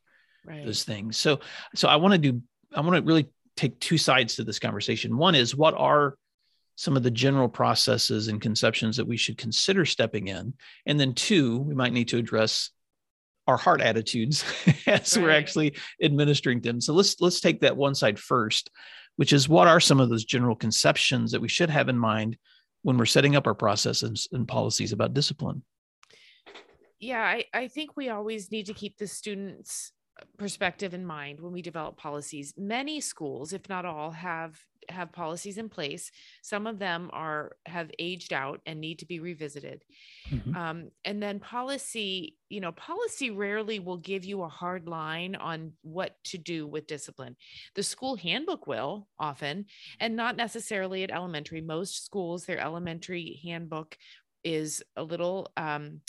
right. 0.46 0.64
those 0.64 0.84
things. 0.84 1.18
So, 1.18 1.40
so 1.74 1.88
I 1.88 1.96
want 1.96 2.12
to 2.12 2.18
do, 2.20 2.42
I 2.76 2.82
want 2.82 2.98
to 2.98 3.02
really 3.02 3.28
take 3.58 3.80
two 3.80 3.98
sides 3.98 4.36
to 4.36 4.44
this 4.44 4.60
conversation. 4.60 5.18
One 5.18 5.34
is 5.34 5.56
what 5.56 5.74
are 5.74 6.16
some 6.76 6.96
of 6.96 7.04
the 7.04 7.12
general 7.12 7.50
processes 7.50 8.28
and 8.28 8.42
conceptions 8.42 8.98
that 8.98 9.08
we 9.08 9.18
should 9.18 9.38
consider 9.38 9.86
stepping 9.86 10.28
in. 10.28 10.54
And 10.86 11.00
then 11.00 11.14
two, 11.14 11.60
we 11.60 11.76
might 11.76 11.94
need 11.94 12.08
to 12.10 12.18
address 12.18 12.72
our 13.48 13.58
heart 13.58 13.82
attitudes 13.82 14.44
as 14.88 15.16
right. 15.16 15.24
we're 15.24 15.32
actually 15.32 15.76
administering 16.02 16.62
them. 16.62 16.82
So 16.82 16.94
let's 16.94 17.20
let's 17.22 17.42
take 17.42 17.62
that 17.62 17.78
one 17.78 17.96
side 17.96 18.20
first, 18.20 18.70
which 19.16 19.34
is 19.34 19.50
what 19.50 19.68
are 19.68 19.80
some 19.80 20.00
of 20.00 20.10
those 20.10 20.26
general 20.26 20.56
conceptions 20.56 21.32
that 21.32 21.42
we 21.42 21.50
should 21.50 21.70
have 21.70 21.90
in 21.90 21.98
mind 21.98 22.38
when 22.84 22.98
we're 22.98 23.06
setting 23.06 23.36
up 23.36 23.48
our 23.48 23.56
processes 23.56 24.28
and 24.32 24.48
policies 24.48 24.92
about 24.92 25.14
discipline? 25.14 25.64
Yeah, 27.00 27.22
I, 27.22 27.46
I 27.54 27.68
think 27.68 27.98
we 27.98 28.10
always 28.10 28.52
need 28.52 28.68
to 28.68 28.74
keep 28.74 28.98
the 28.98 29.08
students 29.08 29.92
perspective 30.38 30.94
in 30.94 31.06
mind 31.06 31.40
when 31.40 31.52
we 31.52 31.64
develop 31.64 31.98
policies 31.98 32.54
many 32.56 33.00
schools 33.02 33.54
if 33.54 33.68
not 33.70 33.86
all 33.86 34.12
have 34.12 34.60
have 34.92 35.12
policies 35.12 35.58
in 35.58 35.70
place. 35.70 36.12
Some 36.42 36.68
of 36.68 36.80
them 36.80 37.10
are 37.14 37.54
have 37.66 37.92
aged 38.00 38.34
out 38.34 38.62
and 38.66 38.80
need 38.80 39.00
to 39.00 39.06
be 39.06 39.20
revisited. 39.20 39.84
Mm-hmm. 40.30 40.56
um, 40.56 40.92
and 41.04 41.22
then 41.22 41.40
policy 41.40 42.38
you 42.50 42.62
know 42.62 42.72
policy 42.72 43.32
rarely 43.32 43.80
will 43.80 43.98
give 43.98 44.24
you 44.24 44.44
a 44.44 44.48
hard 44.48 44.88
line 44.88 45.36
on 45.36 45.74
what 45.82 46.16
to 46.26 46.38
do 46.38 46.68
with 46.68 46.88
discipline. 46.88 47.36
The 47.76 47.84
school 47.84 48.16
handbook 48.16 48.68
will 48.68 49.08
often 49.20 49.66
and 50.00 50.16
not 50.16 50.36
necessarily 50.36 51.04
at 51.04 51.12
elementary. 51.12 51.62
Most 51.62 52.06
schools 52.06 52.46
their 52.46 52.60
elementary 52.60 53.40
handbook 53.44 53.98
is 54.44 54.84
a 54.96 55.04
little 55.04 55.52
um, 55.58 56.02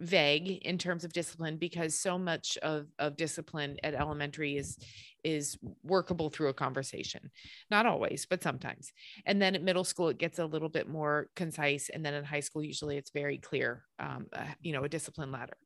vague 0.00 0.58
in 0.62 0.76
terms 0.76 1.04
of 1.04 1.12
discipline 1.12 1.56
because 1.56 1.98
so 1.98 2.18
much 2.18 2.58
of, 2.58 2.86
of 2.98 3.16
discipline 3.16 3.76
at 3.82 3.94
elementary 3.94 4.56
is 4.56 4.78
is 5.24 5.58
workable 5.82 6.30
through 6.30 6.48
a 6.48 6.54
conversation. 6.54 7.30
Not 7.70 7.86
always 7.86 8.26
but 8.26 8.42
sometimes. 8.42 8.92
And 9.24 9.40
then 9.40 9.54
at 9.54 9.62
middle 9.62 9.84
school 9.84 10.08
it 10.08 10.18
gets 10.18 10.38
a 10.38 10.46
little 10.46 10.68
bit 10.68 10.88
more 10.88 11.28
concise 11.34 11.88
and 11.88 12.04
then 12.04 12.14
in 12.14 12.24
high 12.24 12.40
school 12.40 12.62
usually 12.62 12.96
it's 12.96 13.10
very 13.10 13.38
clear 13.38 13.84
um, 13.98 14.26
uh, 14.32 14.44
you 14.60 14.72
know 14.72 14.84
a 14.84 14.88
discipline 14.88 15.32
ladder. 15.32 15.56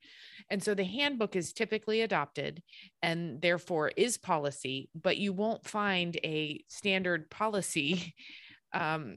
And 0.49 0.63
so 0.63 0.75
the 0.75 0.85
handbook 0.85 1.37
is 1.37 1.53
typically 1.53 2.03
adopted 2.03 2.63
and 3.03 3.43
therefore 3.43 3.91
is 3.97 4.17
policy 4.17 4.89
but 4.95 5.19
you 5.19 5.33
won't 5.33 5.67
find 5.67 6.17
a 6.25 6.65
standard 6.69 7.31
policy 7.31 8.15
um, 8.73 9.17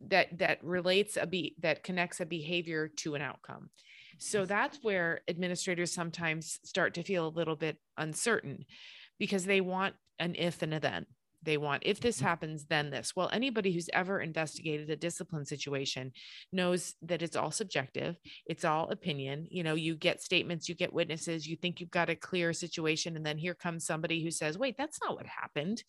that 0.00 0.38
that 0.38 0.64
relates 0.64 1.16
a 1.16 1.26
be 1.26 1.54
that 1.60 1.82
connects 1.82 2.20
a 2.20 2.26
behavior 2.26 2.88
to 2.88 3.14
an 3.14 3.22
outcome 3.22 3.70
so 4.18 4.44
that's 4.44 4.78
where 4.82 5.20
administrators 5.28 5.92
sometimes 5.92 6.58
start 6.64 6.94
to 6.94 7.02
feel 7.02 7.26
a 7.26 7.28
little 7.28 7.56
bit 7.56 7.78
uncertain 7.96 8.64
because 9.18 9.44
they 9.44 9.60
want 9.60 9.94
an 10.18 10.34
if 10.36 10.62
and 10.62 10.74
a 10.74 10.80
then. 10.80 11.06
They 11.46 11.56
want, 11.56 11.84
if 11.86 12.00
this 12.00 12.16
mm-hmm. 12.16 12.26
happens, 12.26 12.66
then 12.66 12.90
this. 12.90 13.14
Well, 13.16 13.30
anybody 13.32 13.72
who's 13.72 13.88
ever 13.94 14.20
investigated 14.20 14.90
a 14.90 14.96
discipline 14.96 15.46
situation 15.46 16.12
knows 16.52 16.94
that 17.02 17.22
it's 17.22 17.36
all 17.36 17.50
subjective, 17.50 18.16
it's 18.44 18.64
all 18.64 18.90
opinion. 18.90 19.46
You 19.50 19.62
know, 19.62 19.74
you 19.74 19.94
get 19.94 20.20
statements, 20.20 20.68
you 20.68 20.74
get 20.74 20.92
witnesses, 20.92 21.46
you 21.46 21.56
think 21.56 21.80
you've 21.80 21.90
got 21.90 22.10
a 22.10 22.14
clear 22.14 22.52
situation, 22.52 23.16
and 23.16 23.24
then 23.24 23.38
here 23.38 23.54
comes 23.54 23.86
somebody 23.86 24.22
who 24.22 24.30
says, 24.30 24.58
wait, 24.58 24.76
that's 24.76 24.98
not 25.00 25.16
what 25.16 25.26
happened. 25.26 25.82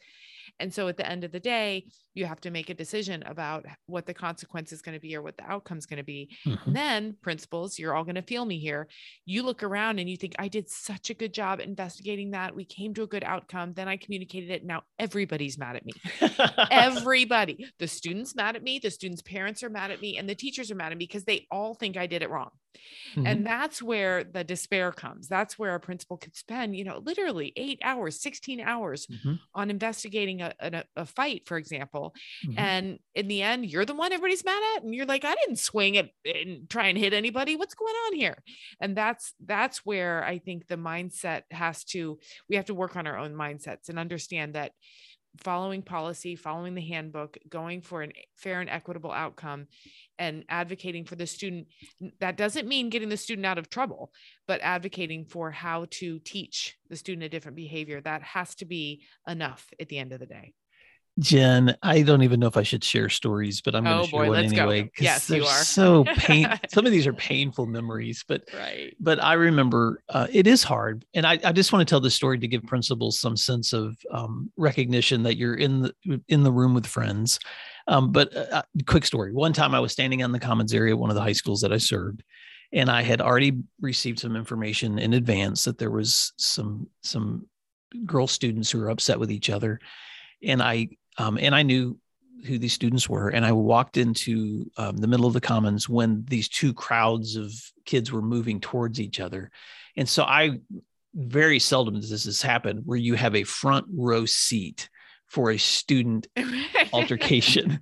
And 0.59 0.73
so 0.73 0.87
at 0.87 0.95
the 0.95 1.09
end 1.09 1.25
of 1.25 1.31
the 1.31 1.39
day, 1.39 1.87
you 2.13 2.25
have 2.25 2.41
to 2.41 2.51
make 2.51 2.69
a 2.69 2.73
decision 2.73 3.21
about 3.23 3.65
what 3.85 4.05
the 4.05 4.13
consequence 4.13 4.71
is 4.71 4.81
going 4.81 4.95
to 4.95 5.01
be 5.01 5.15
or 5.15 5.21
what 5.21 5.37
the 5.37 5.43
outcome 5.43 5.77
is 5.77 5.85
going 5.85 5.97
to 5.97 6.03
be. 6.03 6.35
Mm-hmm. 6.45 6.73
Then, 6.73 7.15
principals, 7.21 7.77
you're 7.77 7.95
all 7.95 8.03
going 8.03 8.15
to 8.15 8.21
feel 8.21 8.45
me 8.45 8.59
here. 8.59 8.87
You 9.25 9.43
look 9.43 9.61
around 9.61 9.99
and 9.99 10.09
you 10.09 10.17
think, 10.17 10.35
I 10.39 10.47
did 10.47 10.69
such 10.69 11.09
a 11.09 11.13
good 11.13 11.33
job 11.33 11.59
investigating 11.59 12.31
that. 12.31 12.55
We 12.55 12.65
came 12.65 12.93
to 12.93 13.03
a 13.03 13.07
good 13.07 13.23
outcome. 13.23 13.73
Then 13.73 13.87
I 13.87 13.97
communicated 13.97 14.49
it. 14.51 14.65
Now 14.65 14.83
everybody's 15.47 15.57
mad 15.57 15.75
at 15.75 15.85
me. 15.85 15.93
Everybody. 16.71 17.67
The 17.79 17.87
students 17.87 18.35
mad 18.35 18.55
at 18.55 18.63
me. 18.63 18.79
The 18.79 18.91
students' 18.91 19.21
parents 19.21 19.63
are 19.63 19.69
mad 19.69 19.91
at 19.91 20.01
me. 20.01 20.17
And 20.17 20.29
the 20.29 20.35
teachers 20.35 20.71
are 20.71 20.75
mad 20.75 20.91
at 20.91 20.97
me 20.97 21.05
because 21.05 21.23
they 21.23 21.47
all 21.51 21.73
think 21.73 21.97
I 21.97 22.07
did 22.07 22.21
it 22.21 22.29
wrong. 22.29 22.49
Mm-hmm. 23.15 23.27
And 23.27 23.45
that's 23.45 23.81
where 23.81 24.23
the 24.23 24.43
despair 24.43 24.91
comes. 24.91 25.27
That's 25.27 25.57
where 25.57 25.75
a 25.75 25.79
principal 25.79 26.17
could 26.17 26.35
spend, 26.35 26.75
you 26.75 26.83
know, 26.83 27.01
literally 27.03 27.53
eight 27.55 27.79
hours, 27.83 28.21
16 28.21 28.59
hours 28.59 29.07
mm-hmm. 29.07 29.33
on 29.55 29.69
investigating 29.69 30.41
a, 30.41 30.53
a, 30.59 30.83
a, 30.95 31.05
fight, 31.05 31.43
for 31.47 31.57
example. 31.57 32.13
Mm-hmm. 32.45 32.59
And 32.59 32.99
in 33.15 33.27
the 33.27 33.41
end, 33.41 33.65
you're 33.65 33.85
the 33.85 33.95
one 33.95 34.11
everybody's 34.11 34.45
mad 34.45 34.61
at. 34.75 34.83
And 34.83 34.93
you're 34.93 35.05
like, 35.05 35.25
I 35.25 35.35
didn't 35.35 35.59
swing 35.59 35.95
it 35.95 36.11
and 36.25 36.69
try 36.69 36.87
and 36.87 36.97
hit 36.97 37.13
anybody. 37.13 37.55
What's 37.55 37.75
going 37.75 37.95
on 38.07 38.15
here? 38.15 38.43
And 38.79 38.95
that's 38.95 39.33
that's 39.43 39.79
where 39.85 40.23
I 40.23 40.39
think 40.39 40.67
the 40.67 40.75
mindset 40.75 41.43
has 41.51 41.83
to, 41.85 42.19
we 42.49 42.55
have 42.57 42.65
to 42.65 42.75
work 42.75 42.95
on 42.95 43.07
our 43.07 43.17
own 43.17 43.33
mindsets 43.33 43.89
and 43.89 43.97
understand 43.97 44.53
that 44.53 44.73
following 45.37 45.81
policy, 45.81 46.35
following 46.35 46.75
the 46.75 46.81
handbook, 46.81 47.37
going 47.49 47.81
for 47.81 48.03
a 48.03 48.11
fair 48.35 48.61
and 48.61 48.69
equitable 48.69 49.11
outcome, 49.11 49.67
and 50.19 50.43
advocating 50.49 51.05
for 51.05 51.15
the 51.15 51.27
student. 51.27 51.67
That 52.19 52.37
doesn't 52.37 52.67
mean 52.67 52.89
getting 52.89 53.09
the 53.09 53.17
student 53.17 53.45
out 53.45 53.57
of 53.57 53.69
trouble, 53.69 54.11
but 54.47 54.61
advocating 54.61 55.25
for 55.25 55.51
how 55.51 55.87
to 55.91 56.19
teach 56.19 56.77
the 56.89 56.97
student 56.97 57.23
a 57.23 57.29
different 57.29 57.55
behavior. 57.55 58.01
That 58.01 58.23
has 58.23 58.55
to 58.55 58.65
be 58.65 59.03
enough 59.27 59.67
at 59.79 59.89
the 59.89 59.97
end 59.97 60.11
of 60.13 60.19
the 60.19 60.25
day. 60.25 60.53
Jen, 61.19 61.75
I 61.81 62.03
don't 62.03 62.21
even 62.21 62.39
know 62.39 62.47
if 62.47 62.57
I 62.57 62.63
should 62.63 62.83
share 62.83 63.09
stories, 63.09 63.61
but 63.61 63.73
I'm 63.73 63.85
going 63.85 63.95
to 63.95 64.01
oh, 64.03 64.05
share 64.05 64.25
boy, 64.25 64.29
one 64.29 64.45
anyway. 64.45 64.91
Yes, 64.99 65.27
you 65.29 65.45
are. 65.45 65.63
so 65.63 66.03
pain. 66.03 66.47
some 66.69 66.85
of 66.85 66.91
these 66.91 67.07
are 67.07 67.13
painful 67.13 67.65
memories, 67.65 68.23
but 68.27 68.43
right. 68.53 68.95
But 68.99 69.23
I 69.23 69.33
remember 69.33 70.03
uh, 70.09 70.27
it 70.31 70.45
is 70.45 70.63
hard, 70.63 71.05
and 71.15 71.25
I, 71.25 71.39
I 71.43 71.51
just 71.53 71.73
want 71.73 71.87
to 71.87 71.91
tell 71.91 71.99
this 71.99 72.13
story 72.13 72.37
to 72.37 72.47
give 72.47 72.63
principals 72.63 73.19
some 73.19 73.35
sense 73.35 73.73
of 73.73 73.97
um, 74.11 74.51
recognition 74.57 75.23
that 75.23 75.37
you're 75.37 75.55
in 75.55 75.81
the 75.81 76.21
in 76.27 76.43
the 76.43 76.51
room 76.51 76.75
with 76.75 76.85
friends. 76.85 77.39
Um, 77.87 78.11
but 78.11 78.35
uh, 78.35 78.45
uh 78.51 78.61
quick 78.85 79.05
story: 79.05 79.33
one 79.33 79.53
time 79.53 79.73
I 79.73 79.79
was 79.79 79.91
standing 79.91 80.23
on 80.23 80.31
the 80.31 80.39
commons 80.39 80.73
area, 80.73 80.93
at 80.93 80.99
one 80.99 81.09
of 81.09 81.15
the 81.15 81.23
high 81.23 81.33
schools 81.33 81.61
that 81.61 81.73
I 81.73 81.77
served, 81.77 82.23
and 82.73 82.91
I 82.91 83.01
had 83.01 83.21
already 83.21 83.57
received 83.81 84.19
some 84.19 84.35
information 84.35 84.99
in 84.99 85.13
advance 85.13 85.63
that 85.63 85.79
there 85.79 85.91
was 85.91 86.33
some 86.37 86.87
some 87.01 87.47
girl 88.05 88.27
students 88.27 88.69
who 88.69 88.79
were 88.79 88.89
upset 88.89 89.19
with 89.19 89.31
each 89.31 89.49
other, 89.49 89.79
and 90.43 90.61
I 90.61 90.89
um, 91.17 91.37
and 91.39 91.55
I 91.55 91.63
knew 91.63 91.97
who 92.45 92.57
these 92.57 92.73
students 92.73 93.09
were. 93.09 93.29
And 93.29 93.45
I 93.45 93.51
walked 93.51 93.97
into 93.97 94.69
um, 94.77 94.97
the 94.97 95.07
middle 95.07 95.25
of 95.25 95.33
the 95.33 95.41
commons 95.41 95.89
when 95.89 96.23
these 96.27 96.47
two 96.47 96.73
crowds 96.73 97.35
of 97.35 97.51
kids 97.85 98.11
were 98.11 98.21
moving 98.21 98.59
towards 98.59 98.99
each 98.99 99.19
other. 99.19 99.51
And 99.95 100.07
so 100.07 100.23
I 100.23 100.59
very 101.15 101.57
seldom 101.59 101.95
does 101.95 102.23
this 102.23 102.41
happen 102.41 102.83
where 102.85 102.97
you 102.97 103.15
have 103.15 103.35
a 103.35 103.43
front 103.43 103.85
row 103.91 104.25
seat 104.25 104.89
for 105.25 105.51
a 105.51 105.57
student 105.57 106.27
altercation. 106.93 107.79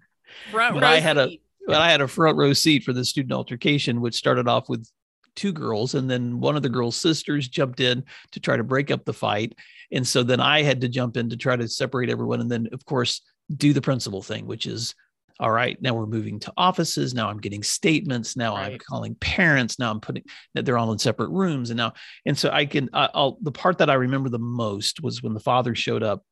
front 0.52 0.76
but 0.76 0.84
row 0.84 0.90
I 0.90 1.00
had 1.00 1.18
seat. 1.18 1.40
a 1.40 1.42
but 1.68 1.82
I 1.82 1.90
had 1.90 2.02
a 2.02 2.08
front 2.08 2.38
row 2.38 2.54
seat 2.54 2.84
for 2.84 2.94
the 2.94 3.04
student 3.04 3.34
altercation, 3.34 4.00
which 4.00 4.14
started 4.14 4.48
off 4.48 4.70
with 4.70 4.88
two 5.36 5.52
girls 5.52 5.96
and 5.96 6.10
then 6.10 6.40
one 6.40 6.56
of 6.56 6.64
the 6.64 6.70
girls 6.70 6.96
sisters 6.96 7.48
jumped 7.48 7.80
in 7.80 8.04
to 8.32 8.40
try 8.40 8.56
to 8.56 8.64
break 8.64 8.90
up 8.90 9.04
the 9.04 9.14
fight 9.14 9.54
and 9.92 10.08
so 10.08 10.24
then 10.24 10.40
i 10.40 10.62
had 10.64 10.82
to 10.82 10.88
jump 10.88 11.18
in 11.18 11.30
to 11.30 11.38
try 11.38 11.56
to 11.56 11.68
separate 11.68 12.10
everyone 12.10 12.42
and 12.42 12.52
then 12.52 12.68
of 12.72 12.86
course 12.86 13.22
do 13.56 13.74
the 13.74 13.82
principal 13.82 14.22
thing 14.22 14.46
which 14.46 14.66
is 14.66 14.96
all 15.40 15.52
right 15.52 15.82
now 15.82 15.94
we're 15.94 16.06
moving 16.06 16.40
to 16.40 16.54
offices. 16.56 17.14
Now 17.14 17.30
i'm 17.30 17.40
getting 17.40 17.64
statements. 17.64 18.38
Now 18.38 18.56
right. 18.56 18.74
i'm 18.74 18.80
calling 18.80 19.16
parents. 19.16 19.80
Now 19.80 19.92
i'm 19.92 20.00
putting 20.00 20.24
that 20.54 20.66
they're 20.66 20.78
all 20.78 20.92
in 20.94 21.00
separate 21.00 21.30
rooms. 21.30 21.70
And 21.70 21.78
now 21.78 21.94
and 22.26 22.38
so 22.38 22.50
i 22.52 22.66
can 22.66 22.90
I'll, 22.94 23.38
the 23.42 23.52
part 23.52 23.80
that 23.80 23.90
i 23.90 23.96
remember 23.96 24.30
the 24.30 24.40
most 24.40 25.02
was 25.02 25.22
when 25.22 25.34
the 25.34 25.40
father 25.40 25.76
showed 25.76 26.04
up 26.04 26.24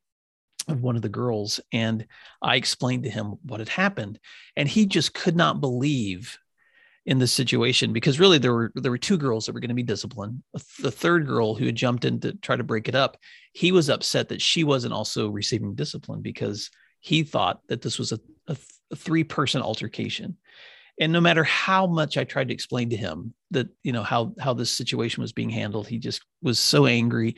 of 0.69 0.81
one 0.81 0.95
of 0.95 1.01
the 1.01 1.09
girls 1.09 1.59
and 1.73 2.07
i 2.41 2.55
explained 2.55 3.03
to 3.03 3.09
him 3.09 3.35
what 3.43 3.59
had 3.59 3.69
happened. 3.69 4.19
And 4.55 4.69
he 4.69 4.85
just 4.85 5.13
could 5.13 5.35
not 5.35 5.59
believe 5.59 6.37
in 7.05 7.19
this 7.19 7.33
situation 7.33 7.91
because 7.91 8.19
really 8.19 8.37
there 8.37 8.53
were 8.53 8.71
there 8.75 8.91
were 8.91 8.97
two 8.97 9.17
girls 9.17 9.45
that 9.45 9.53
were 9.53 9.59
going 9.59 9.69
to 9.69 9.75
be 9.75 9.83
disciplined. 9.83 10.41
The 10.79 10.91
third 10.91 11.27
girl 11.27 11.53
who 11.53 11.65
had 11.65 11.75
jumped 11.75 12.05
in 12.05 12.19
to 12.21 12.33
try 12.33 12.55
to 12.55 12.63
break 12.63 12.87
it 12.87 12.95
up, 12.95 13.17
he 13.51 13.71
was 13.71 13.89
upset 13.89 14.29
that 14.29 14.41
she 14.41 14.63
wasn't 14.63 14.93
also 14.93 15.29
receiving 15.29 15.75
discipline 15.75 16.21
because 16.21 16.69
he 17.01 17.23
thought 17.23 17.59
that 17.67 17.81
this 17.81 17.99
was 17.99 18.13
a, 18.13 18.19
a, 18.47 18.55
a 18.91 18.95
three 18.95 19.25
person 19.25 19.61
altercation. 19.61 20.37
And 20.99 21.11
no 21.11 21.19
matter 21.19 21.43
how 21.43 21.87
much 21.87 22.17
I 22.17 22.23
tried 22.23 22.47
to 22.49 22.53
explain 22.53 22.91
to 22.91 22.95
him 22.95 23.33
that 23.51 23.67
you 23.83 23.91
know 23.91 24.03
how 24.03 24.33
how 24.39 24.53
this 24.53 24.71
situation 24.71 25.21
was 25.21 25.33
being 25.33 25.49
handled, 25.49 25.87
he 25.87 25.99
just 25.99 26.21
was 26.41 26.59
so 26.59 26.85
angry. 26.85 27.35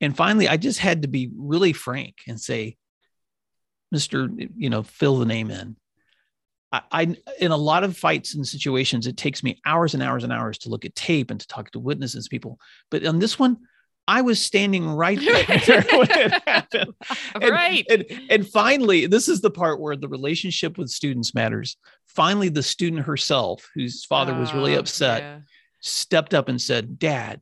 And 0.00 0.16
finally, 0.16 0.48
I 0.48 0.58
just 0.58 0.80
had 0.80 1.02
to 1.02 1.08
be 1.08 1.30
really 1.34 1.72
frank 1.72 2.16
and 2.26 2.38
say, 2.38 2.76
Mister, 3.90 4.28
you 4.54 4.68
know, 4.68 4.82
fill 4.82 5.18
the 5.18 5.26
name 5.26 5.50
in 5.50 5.76
I, 6.72 6.82
I, 6.92 7.16
in 7.40 7.50
a 7.50 7.56
lot 7.56 7.84
of 7.84 7.96
fights 7.96 8.34
and 8.34 8.46
situations, 8.46 9.06
it 9.06 9.16
takes 9.16 9.42
me 9.42 9.60
hours 9.64 9.94
and 9.94 10.02
hours 10.02 10.24
and 10.24 10.32
hours 10.32 10.58
to 10.58 10.68
look 10.68 10.84
at 10.84 10.94
tape 10.94 11.30
and 11.30 11.40
to 11.40 11.46
talk 11.46 11.70
to 11.70 11.78
witnesses, 11.78 12.28
people. 12.28 12.58
But 12.90 13.06
on 13.06 13.18
this 13.18 13.38
one, 13.38 13.58
I 14.06 14.22
was 14.22 14.40
standing 14.40 14.88
right 14.88 15.18
there 15.18 15.44
when 15.92 16.10
it 16.10 16.42
happened. 16.46 16.94
And, 17.34 17.50
right. 17.50 17.86
And, 17.90 18.04
and 18.30 18.48
finally, 18.48 19.06
this 19.06 19.28
is 19.28 19.40
the 19.40 19.50
part 19.50 19.80
where 19.80 19.96
the 19.96 20.08
relationship 20.08 20.78
with 20.78 20.88
students 20.88 21.34
matters. 21.34 21.76
Finally, 22.06 22.48
the 22.48 22.62
student 22.62 23.06
herself, 23.06 23.68
whose 23.74 24.04
father 24.04 24.34
was 24.34 24.52
really 24.52 24.76
oh, 24.76 24.80
upset, 24.80 25.22
yeah. 25.22 25.40
stepped 25.80 26.34
up 26.34 26.48
and 26.48 26.60
said, 26.60 26.98
Dad, 26.98 27.40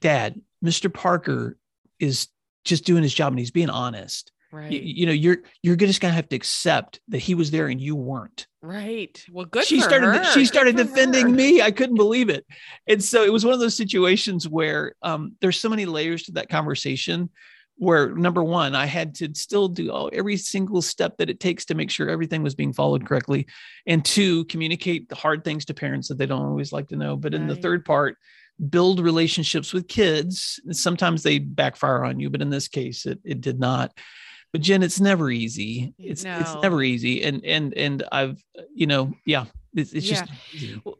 Dad, 0.00 0.40
Mr. 0.64 0.92
Parker 0.92 1.56
is 1.98 2.28
just 2.64 2.84
doing 2.84 3.02
his 3.02 3.14
job 3.14 3.32
and 3.32 3.38
he's 3.38 3.52
being 3.52 3.70
honest 3.70 4.32
right. 4.52 4.70
You, 4.70 4.80
you 4.80 5.06
know 5.06 5.12
you're 5.12 5.38
you're 5.62 5.76
just 5.76 6.00
gonna 6.00 6.14
have 6.14 6.28
to 6.28 6.36
accept 6.36 7.00
that 7.08 7.18
he 7.18 7.34
was 7.34 7.50
there 7.50 7.68
and 7.68 7.80
you 7.80 7.96
weren't. 7.96 8.46
Right. 8.62 9.22
Well 9.30 9.46
good 9.46 9.64
she 9.64 9.80
started 9.80 10.08
her. 10.08 10.24
she 10.32 10.44
started 10.44 10.76
defending 10.76 11.34
me. 11.34 11.62
I 11.62 11.70
couldn't 11.70 11.96
believe 11.96 12.28
it. 12.28 12.46
And 12.86 13.02
so 13.02 13.22
it 13.22 13.32
was 13.32 13.44
one 13.44 13.54
of 13.54 13.60
those 13.60 13.76
situations 13.76 14.48
where 14.48 14.94
um, 15.02 15.36
there's 15.40 15.58
so 15.58 15.68
many 15.68 15.86
layers 15.86 16.24
to 16.24 16.32
that 16.32 16.48
conversation 16.48 17.30
where 17.78 18.14
number 18.14 18.42
one 18.42 18.74
i 18.74 18.86
had 18.86 19.14
to 19.14 19.28
still 19.34 19.68
do 19.68 19.92
all, 19.92 20.08
every 20.10 20.38
single 20.38 20.80
step 20.80 21.18
that 21.18 21.28
it 21.28 21.38
takes 21.38 21.66
to 21.66 21.74
make 21.74 21.90
sure 21.90 22.08
everything 22.08 22.42
was 22.42 22.54
being 22.54 22.72
followed 22.72 23.06
correctly. 23.06 23.46
And 23.86 24.04
two 24.04 24.44
communicate 24.46 25.08
the 25.08 25.14
hard 25.14 25.44
things 25.44 25.66
to 25.66 25.74
parents 25.74 26.08
that 26.08 26.18
they 26.18 26.26
don't 26.26 26.46
always 26.46 26.72
like 26.72 26.88
to 26.88 26.96
know. 26.96 27.16
But 27.16 27.34
in 27.34 27.46
the 27.46 27.56
third 27.56 27.84
part 27.84 28.16
build 28.70 29.00
relationships 29.00 29.72
with 29.72 29.88
kids. 29.88 30.60
Sometimes 30.70 31.22
they 31.22 31.38
backfire 31.38 32.04
on 32.04 32.18
you 32.18 32.30
but 32.30 32.42
in 32.42 32.50
this 32.50 32.68
case 32.68 33.06
it, 33.06 33.20
it 33.24 33.40
did 33.40 33.60
not 33.60 33.92
but 34.56 34.62
jen 34.62 34.82
it's 34.82 35.00
never 35.00 35.30
easy. 35.30 35.92
It's 35.98 36.24
it's 36.24 36.54
never 36.62 36.82
easy. 36.82 37.22
And 37.22 37.44
and 37.44 37.74
and 37.74 38.02
i've 38.10 38.42
you 38.74 38.86
know 38.86 39.12
yeah 39.26 39.44
it's, 39.76 39.92
it's 39.92 40.06
just 40.08 40.24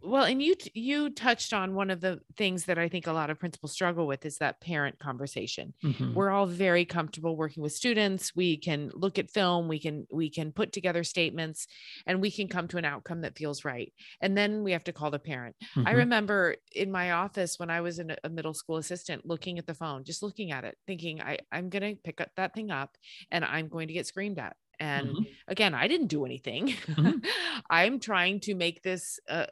Well, 0.02 0.24
and 0.24 0.42
you 0.42 0.54
you 0.74 1.10
touched 1.10 1.52
on 1.52 1.74
one 1.74 1.90
of 1.90 2.00
the 2.00 2.20
things 2.36 2.66
that 2.66 2.78
I 2.78 2.88
think 2.88 3.06
a 3.06 3.12
lot 3.12 3.30
of 3.30 3.38
principals 3.38 3.72
struggle 3.72 4.06
with 4.06 4.24
is 4.26 4.38
that 4.38 4.60
parent 4.60 4.98
conversation. 4.98 5.74
Mhm. 5.84 6.14
We're 6.14 6.30
all 6.30 6.46
very 6.46 6.84
comfortable 6.84 7.36
working 7.36 7.62
with 7.62 7.72
students. 7.72 8.34
We 8.34 8.58
can 8.58 8.90
look 8.94 9.18
at 9.18 9.30
film, 9.30 9.68
we 9.68 9.78
can 9.80 10.06
we 10.12 10.30
can 10.30 10.52
put 10.52 10.72
together 10.72 11.04
statements 11.04 11.66
and 12.06 12.20
we 12.20 12.30
can 12.30 12.48
come 12.48 12.68
to 12.68 12.78
an 12.78 12.84
outcome 12.84 13.22
that 13.22 13.36
feels 13.38 13.64
right. 13.64 13.92
And 14.20 14.36
then 14.36 14.62
we 14.62 14.72
have 14.72 14.84
to 14.84 14.92
call 14.92 15.10
the 15.10 15.18
parent. 15.18 15.56
I 15.84 15.92
Mhm. 15.92 15.96
remember 16.04 16.56
in 16.74 16.90
my 16.90 17.12
office 17.12 17.58
when 17.58 17.70
I 17.70 17.80
was 17.80 17.98
in 17.98 18.14
a, 18.24 18.28
middle 18.28 18.54
school 18.54 18.76
assistant 18.76 19.24
looking 19.24 19.58
at 19.58 19.66
the 19.66 19.74
phone, 19.74 20.04
just 20.04 20.22
looking 20.22 20.50
at 20.52 20.64
it, 20.64 20.76
thinking 20.86 21.20
I 21.22 21.38
I'm 21.52 21.70
going 21.70 21.96
to 21.96 22.00
pick 22.02 22.20
up 22.20 22.30
that 22.36 22.54
thing 22.54 22.70
up 22.70 22.96
and 23.30 23.44
I'm 23.44 23.68
going 23.68 23.88
to 23.88 23.94
get 23.94 24.06
screamed 24.06 24.38
at. 24.38 24.56
And 24.80 25.18
Mhm. 25.18 25.36
again, 25.48 25.74
I 25.74 25.88
didn't 25.88 26.08
do 26.08 26.24
anything. 26.24 26.74
Mhm. 26.96 27.20
I'm 27.70 27.98
trying 28.00 28.40
to 28.40 28.54
make 28.54 28.82
this 28.82 29.18
a, 29.28 29.48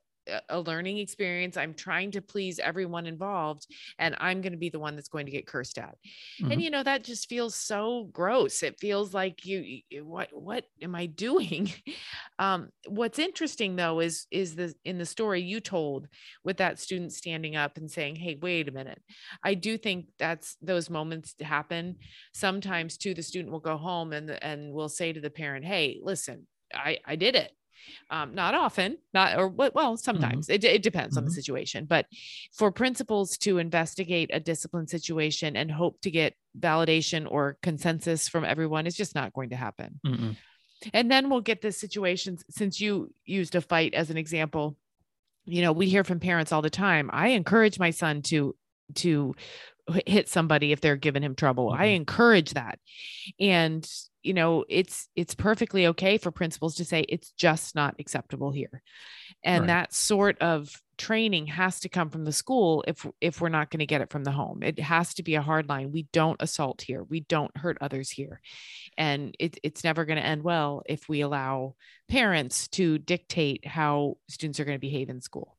a- 0.49 0.61
learning 0.61 0.99
experience. 0.99 1.57
I'm 1.57 1.75
trying 1.75 2.11
to 2.13 2.23
please 2.23 2.59
everyone 2.59 3.07
involved, 3.07 3.67
and 3.99 4.15
I'm 4.19 4.41
going 4.41 4.53
to 4.53 4.59
be 4.59 4.71
the 4.71 4.79
one 4.79 4.97
that's 4.97 5.09
going 5.09 5.27
to 5.27 5.33
get 5.33 5.47
cursed 5.47 5.79
at. 5.79 5.97
Mhm. 6.41 6.53
And 6.53 6.63
you 6.63 6.71
know 6.71 6.83
that 6.83 7.05
just 7.05 7.29
feels 7.29 7.55
so 7.55 8.05
gross. 8.13 8.63
It 8.63 8.79
feels 8.81 9.15
like 9.15 9.45
you, 9.45 9.83
you- 9.91 10.05
what 10.05 10.29
what 10.33 10.67
am 10.83 10.95
I 10.95 11.07
doing? 11.07 11.71
Um, 12.39 12.71
what's 12.89 13.19
interesting 13.21 13.77
though 13.77 14.01
is 14.01 14.27
is 14.31 14.57
the 14.57 14.75
in 14.85 14.99
the 14.99 15.07
story 15.07 15.41
you 15.41 15.61
told 15.61 16.09
with 16.43 16.57
that 16.57 16.79
student 16.81 17.13
standing 17.13 17.55
up 17.57 17.77
and 17.77 17.91
saying, 17.91 18.17
"Hey, 18.17 18.35
wait 18.41 18.69
a 18.69 18.73
minute." 18.73 19.01
I 19.43 19.55
do 19.55 19.79
think 19.79 20.09
that's 20.19 20.57
those 20.61 20.91
moments 20.91 21.35
happen. 21.41 21.99
Sometimes 22.33 22.99
too, 22.99 23.15
the 23.15 23.23
student 23.23 23.53
will 23.53 23.61
go 23.61 23.77
home 23.77 24.13
and 24.13 24.31
and 24.31 24.73
will 24.73 24.89
say 24.89 25.13
to 25.13 25.21
the 25.21 25.31
parent, 25.31 25.65
"Hey, 25.65 26.01
listen, 26.03 26.47
I 26.73 26.99
I 27.05 27.17
did 27.17 27.37
it." 27.37 27.53
Um, 28.11 28.35
not 28.35 28.55
often, 28.55 28.99
not 29.13 29.37
or 29.39 29.49
what? 29.49 29.75
Well, 29.75 29.97
sometimes 29.97 30.49
it, 30.49 30.65
it 30.65 30.83
depends 30.83 31.17
on 31.17 31.25
the 31.25 31.31
Mhm. 31.31 31.35
situation. 31.35 31.85
But 31.87 32.07
for 32.53 32.71
principals 32.71 33.37
to 33.39 33.59
investigate 33.59 34.31
a 34.33 34.41
discipline 34.41 34.87
situation 34.87 35.57
and 35.57 35.71
hope 35.71 36.01
to 36.03 36.11
get 36.11 36.35
validation 36.59 37.27
or 37.31 37.59
consensus 37.63 38.29
from 38.29 38.45
everyone 38.45 38.87
is 38.87 38.97
just 38.97 39.15
not 39.15 39.33
going 39.33 39.51
to 39.51 39.57
happen. 39.57 40.01
Mm-mm. 40.07 40.37
And 40.93 41.11
then 41.11 41.31
we'll 41.31 41.41
get 41.41 41.63
this 41.63 41.79
situation 41.79 42.39
since 42.51 42.81
you 42.81 43.13
used 43.25 43.55
a 43.55 43.61
fight 43.61 43.95
as 43.95 44.11
an 44.11 44.17
example. 44.17 44.77
You 45.47 45.63
know, 45.63 45.73
we 45.73 45.89
hear 45.89 46.05
from 46.05 46.21
parents 46.21 46.53
all 46.53 46.63
the 46.63 46.71
time. 46.71 47.11
I 47.13 47.29
encourage 47.29 47.79
my 47.79 47.91
son 47.91 48.23
to 48.23 48.55
to 48.97 49.35
hit 50.07 50.29
somebody 50.29 50.73
if 50.73 50.81
they're 50.81 50.97
giving 50.97 51.23
him 51.23 51.35
trouble. 51.35 51.71
I 51.71 51.89
Mhm. 51.89 51.97
encourage 51.97 52.53
that. 52.55 52.79
And 53.41 53.89
you 54.23 54.33
know, 54.33 54.65
it's 54.71 55.09
it's 55.17 55.35
perfectly 55.35 55.87
okay 55.89 56.17
for 56.17 56.31
principals 56.31 56.77
to 56.77 56.85
say 56.85 57.03
it's 57.09 57.33
just 57.33 57.75
not 57.75 57.95
acceptable 57.99 58.51
here. 58.53 58.83
And 59.43 59.67
Right. 59.67 59.69
that 59.69 59.93
sort 59.95 60.39
of 60.41 60.81
training 60.97 61.47
has 61.49 61.81
to 61.81 61.89
come 61.89 62.09
from 62.11 62.25
the 62.25 62.33
school 62.33 62.85
if 62.89 63.07
if 63.21 63.41
we're 63.41 63.49
not 63.51 63.71
going 63.71 63.81
to 63.81 63.87
get 63.87 64.01
it 64.01 64.11
from 64.11 64.25
the 64.25 64.31
home. 64.33 64.63
It 64.63 64.79
has 64.79 65.15
to 65.15 65.23
be 65.23 65.35
a 65.35 65.43
hard 65.43 65.69
line. 65.69 65.93
We 65.93 66.05
don't 66.13 66.41
assault 66.41 66.83
here. 66.83 67.03
We 67.05 67.21
don't 67.21 67.57
hurt 67.57 67.79
others 67.81 68.11
here 68.11 68.41
and 68.97 69.35
it, 69.39 69.59
it's 69.63 69.85
never 69.85 70.05
going 70.05 70.19
to 70.19 70.27
end 70.27 70.43
well 70.43 70.83
if 70.87 71.09
we 71.09 71.21
allow 71.23 71.75
parents 72.09 72.69
to 72.69 72.99
dictate 72.99 73.67
how 73.67 74.17
students 74.29 74.61
are 74.61 74.65
going 74.65 74.77
to 74.77 74.81
behave 74.81 75.11
in 75.11 75.21
school 75.21 75.54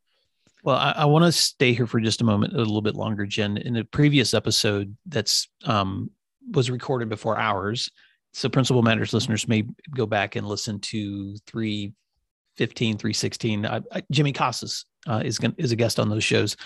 Well, 0.65 0.77
I, 0.77 0.93
I 0.97 1.05
want 1.05 1.23
to 1.25 1.31
stay 1.31 1.73
here 1.73 1.85
for 1.85 1.99
just 1.99 2.21
a 2.21 2.23
moment, 2.23 2.53
a 2.53 2.57
little 2.57 2.81
bit 2.81 2.95
longer, 2.95 3.27
Jen. 3.27 3.57
In 3.57 3.77
a 3.77 3.83
previous 3.83 4.33
episode 4.33 4.97
that's 5.05 5.47
um, 5.63 6.09
was 6.53 6.71
recorded 6.71 7.07
before 7.07 7.37
ours, 7.37 7.91
so 8.33 8.49
Principal 8.49 8.81
Matters 8.81 9.13
listeners 9.13 9.47
may 9.47 9.63
go 9.95 10.07
back 10.07 10.35
and 10.35 10.47
listen 10.47 10.79
to 10.79 11.37
315, 11.45 12.97
316. 12.97 13.65
I, 13.67 13.81
I, 13.91 14.03
Jimmy 14.11 14.33
Casas 14.33 14.85
uh, 15.07 15.21
is 15.23 15.37
going 15.37 15.53
is 15.59 15.71
a 15.71 15.75
guest 15.75 15.99
on 15.99 16.09
those 16.09 16.23
shows. 16.23 16.57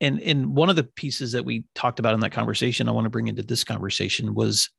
And, 0.00 0.20
and 0.20 0.54
one 0.54 0.70
of 0.70 0.76
the 0.76 0.84
pieces 0.84 1.32
that 1.32 1.44
we 1.44 1.64
talked 1.74 1.98
about 1.98 2.14
in 2.14 2.20
that 2.20 2.30
conversation, 2.30 2.88
I 2.88 2.92
want 2.92 3.04
to 3.06 3.10
bring 3.10 3.26
into 3.26 3.42
this 3.42 3.64
conversation 3.64 4.34
was 4.34 4.70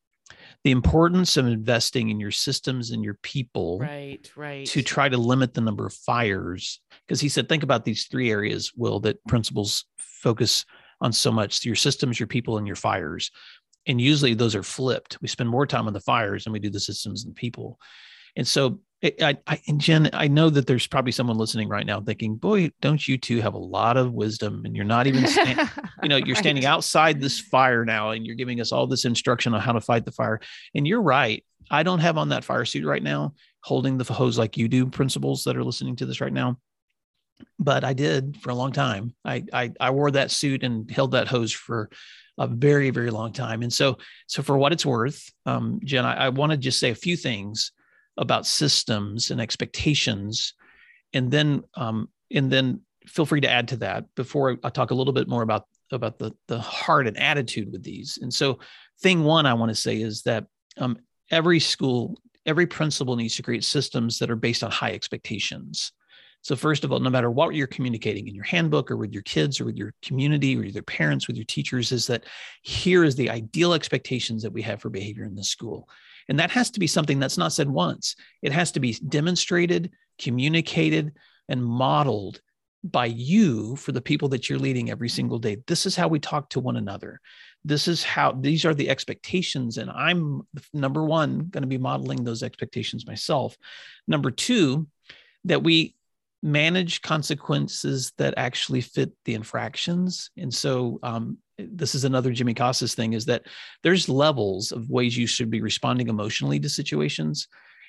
the 0.65 0.71
importance 0.71 1.38
of 1.38 1.45
investing 1.45 2.10
in 2.10 2.19
your 2.19 2.32
systems 2.32 2.89
and 2.89 3.04
your 3.04 3.13
people 3.21 3.78
right 3.78 4.32
right. 4.36 4.65
to 4.65 4.82
try 4.82 5.08
to 5.08 5.15
limit 5.15 5.54
the 5.54 5.62
number 5.62 5.86
of 5.86 5.93
fires. 5.93 6.82
Because 7.06 7.21
he 7.21 7.30
said 7.30 7.47
think 7.47 7.62
about 7.62 7.86
these 7.86 8.08
three 8.08 8.32
areas 8.32 8.73
will 8.75 8.99
that 9.01 9.23
principals 9.28 9.86
focus 9.99 10.65
on 11.01 11.13
so 11.13 11.32
much 11.32 11.63
your 11.63 11.75
systems 11.75 12.19
your 12.19 12.25
people 12.25 12.58
and 12.58 12.65
your 12.65 12.75
fires. 12.75 13.30
And 13.86 14.01
usually 14.01 14.34
those 14.34 14.56
are 14.56 14.63
flipped. 14.63 15.21
We 15.21 15.28
spend 15.28 15.49
more 15.49 15.67
time 15.67 15.86
on 15.86 15.93
the 15.93 15.99
fires 15.99 16.45
than 16.45 16.54
we 16.54 16.60
do 16.60 16.71
the 16.71 16.80
systems 16.80 17.25
and 17.25 17.36
people. 17.36 17.78
And 18.36 18.47
so 18.47 18.80
I, 19.22 19.38
I 19.46 19.62
and 19.68 19.80
jen 19.80 20.10
i 20.13 20.28
know 20.28 20.50
that 20.50 20.68
there's 20.68 20.88
probably 20.88 21.12
someone 21.12 21.38
listening 21.38 21.70
right 21.70 21.86
now 21.86 22.02
thinking 22.02 22.36
boy 22.36 22.72
don't 22.82 23.06
you 23.08 23.18
two 23.18 23.41
have 23.41 23.54
a 23.54 23.60
lot 23.60 23.98
of 23.98 24.13
wisdom 24.13 24.63
and 24.65 24.76
you're 24.76 24.86
not 24.86 25.06
even 25.06 25.28
sta- 25.28 25.70
you 26.04 26.10
know 26.10 26.18
you're 26.18 26.36
standing 26.36 26.65
outside 26.65 27.22
this 27.22 27.39
fire 27.39 27.86
now 27.86 28.12
and 28.12 28.26
you're 28.26 28.36
giving 28.36 28.62
us 28.62 28.72
all 28.72 28.88
this 28.88 29.06
instruction 29.06 29.54
on 29.54 29.62
how 29.62 29.72
to 29.74 29.82
fight 29.82 30.06
the 30.06 30.12
fire. 30.12 30.39
And 30.74 30.88
you're 30.88 31.02
right 31.02 31.44
i 31.70 31.84
don't 31.84 32.00
have 32.00 32.18
on 32.18 32.30
that 32.30 32.44
fire 32.44 32.65
suit 32.65 32.86
right 32.86 33.04
now 33.04 33.34
holding 33.62 33.98
the 33.98 34.12
hose 34.12 34.38
like 34.38 34.58
you 34.58 34.68
do 34.68 34.86
principals 34.86 35.44
that 35.44 35.58
are 35.58 35.63
listening 35.63 35.96
to 35.98 36.06
this 36.06 36.22
right 36.22 36.34
now. 36.34 36.58
But 37.60 37.84
i 37.84 37.94
did 37.94 38.38
for 38.41 38.50
a 38.50 38.56
long 38.56 38.72
time. 38.72 39.13
I 39.24 39.44
i, 39.54 39.72
I 39.80 39.89
wore 39.91 40.12
that 40.12 40.32
suit 40.32 40.63
and 40.63 40.89
held 40.89 41.12
that 41.12 41.28
hose 41.28 41.52
for 41.52 41.89
a 42.38 42.48
very 42.48 42.89
very 42.89 43.12
long 43.12 43.34
time. 43.34 43.62
And 43.62 43.72
so 43.72 43.98
so 44.28 44.41
for 44.41 44.58
what 44.58 44.74
it's 44.74 44.86
worth 44.86 45.32
um, 45.46 45.80
jen 45.84 46.06
i, 46.06 46.26
I 46.26 46.30
want 46.30 46.52
to 46.54 46.58
just 46.58 46.80
say 46.80 46.89
a 46.89 46.96
few 46.96 47.18
things 47.18 47.72
about 48.17 48.45
systems 48.45 49.32
and 49.32 49.41
expectations 49.41 50.54
and 51.13 51.32
then 51.32 51.63
um, 51.75 52.10
and 52.32 52.51
then 52.51 52.82
feel 53.08 53.25
free 53.25 53.41
to 53.41 53.49
add 53.49 53.67
to 53.69 53.78
that 53.78 54.06
before 54.15 54.58
I 54.63 54.69
talk 54.69 54.91
a 54.91 54.95
little 54.95 55.13
bit 55.13 55.28
more 55.28 55.41
about 55.41 55.65
about 55.91 56.19
the 56.19 56.32
the 56.47 56.60
heart 56.60 57.08
and 57.08 57.17
attitude 57.17 57.71
with 57.71 57.84
these. 57.84 58.19
And 58.21 58.34
so, 58.34 58.60
thing 59.01 59.23
one 59.23 59.45
I 59.45 59.54
want 59.54 59.69
to 59.69 59.75
say 59.75 60.01
is 60.01 60.21
that 60.23 60.45
um, 60.78 60.97
every 61.32 61.60
school, 61.60 62.19
every 62.45 62.67
principal 62.67 63.15
needs 63.15 63.36
to 63.38 63.43
create 63.43 63.63
systems 63.63 64.19
that 64.19 64.30
are 64.30 64.36
based 64.36 64.63
on 64.63 64.71
high 64.71 64.91
expectations. 64.91 65.91
So 66.41 66.56
first 66.56 66.84
of 66.84 66.91
all, 66.91 66.99
no 66.99 67.10
matter 67.10 67.32
what 67.32 67.56
you're 67.56 67.65
communicating 67.65 68.28
in 68.28 68.36
your 68.36 68.43
handbook 68.43 68.91
or 68.91 68.97
with 68.97 69.12
your 69.12 69.23
kids 69.23 69.60
or 69.60 69.65
with 69.65 69.78
your 69.78 69.95
community 70.04 70.56
or 70.56 70.60
with 70.60 70.75
your 70.75 70.84
parents, 70.84 71.25
with 71.25 71.38
your 71.38 71.45
teachers, 71.45 71.91
is 71.91 72.06
that 72.06 72.25
here 72.62 73.04
is 73.04 73.15
the 73.15 73.32
ideal 73.32 73.73
expectations 73.73 74.43
that 74.43 74.54
we 74.54 74.62
have 74.62 74.80
for 74.80 74.91
behavior 74.91 75.23
in 75.23 75.34
the 75.34 75.43
school. 75.43 75.89
And 76.29 76.39
that 76.39 76.51
has 76.51 76.71
to 76.71 76.79
be 76.79 76.88
something 76.88 77.19
that's 77.19 77.38
not 77.38 77.53
said 77.53 77.69
once. 77.69 78.15
It 78.41 78.51
has 78.51 78.71
to 78.73 78.79
be 78.79 78.93
demonstrated, 78.93 79.91
communicated, 80.19 81.13
and 81.47 81.63
modeled 81.63 82.41
by 82.83 83.07
you 83.07 83.75
for 83.75 83.91
the 83.91 84.01
people 84.01 84.29
that 84.29 84.47
you're 84.47 84.59
leading 84.59 84.91
every 84.91 85.09
single 85.09 85.39
day. 85.39 85.57
This 85.65 85.85
is 85.85 85.95
how 85.95 86.07
we 86.07 86.19
talk 86.19 86.49
to 86.51 86.59
one 86.59 86.77
another. 86.77 87.19
This 87.63 87.88
is 87.88 88.03
how 88.03 88.33
these 88.33 88.63
are 88.63 88.75
the 88.75 88.89
expectations. 88.89 89.77
And 89.77 89.89
I'm 89.89 90.43
number 90.71 91.03
one, 91.03 91.47
going 91.49 91.63
to 91.63 91.67
be 91.67 91.79
modeling 91.79 92.23
those 92.23 92.43
expectations 92.43 93.07
myself. 93.07 93.57
Number 94.07 94.29
two, 94.29 94.88
that 95.45 95.63
we 95.63 95.95
manage 96.43 97.01
consequences 97.01 98.13
that 98.19 98.35
actually 98.38 98.81
fit 98.81 99.13
the 99.25 99.33
infractions. 99.33 100.29
And 100.38 100.53
so, 100.53 100.99
um, 101.01 101.39
this 101.58 101.96
is 101.96 102.04
another 102.04 102.32
Jimmy 102.32 102.54
Casas 102.54 102.96
thing 102.96 103.13
is 103.13 103.26
that 103.26 103.44
there's 103.84 104.10
levels 104.10 104.72
of 104.72 104.89
ways 104.89 105.18
you 105.18 105.28
should 105.28 105.50
be 105.50 105.62
responding 105.62 106.10
emotionally 106.10 106.60
to 106.60 106.70
situations. 106.70 107.48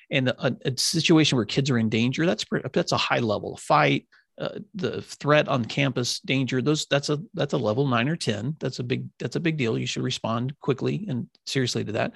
And 0.09 0.29
a, 0.29 0.55
a 0.65 0.77
situation 0.77 1.35
where 1.35 1.45
kids 1.45 1.69
are 1.69 1.77
in 1.77 1.89
danger, 1.89 2.25
that's 2.25 2.45
that's 2.73 2.93
a 2.93 2.97
high 2.97 3.19
level. 3.19 3.55
A 3.55 3.57
fight, 3.57 4.07
uh, 4.39 4.59
the 4.75 5.01
threat 5.01 5.47
on 5.47 5.65
campus 5.65 6.19
danger 6.19 6.61
those 6.61 6.85
that's 6.85 7.09
a 7.09 7.19
that's 7.33 7.53
a 7.53 7.57
level 7.57 7.87
9 7.87 8.07
or 8.07 8.15
10 8.15 8.55
that's 8.59 8.77
a 8.77 8.83
big 8.83 9.07
that's 9.19 9.35
a 9.35 9.39
big 9.39 9.57
deal. 9.57 9.77
You 9.77 9.87
should 9.87 10.03
respond 10.03 10.53
quickly 10.61 11.05
and 11.09 11.27
seriously 11.45 11.83
to 11.83 11.93
that. 11.93 12.13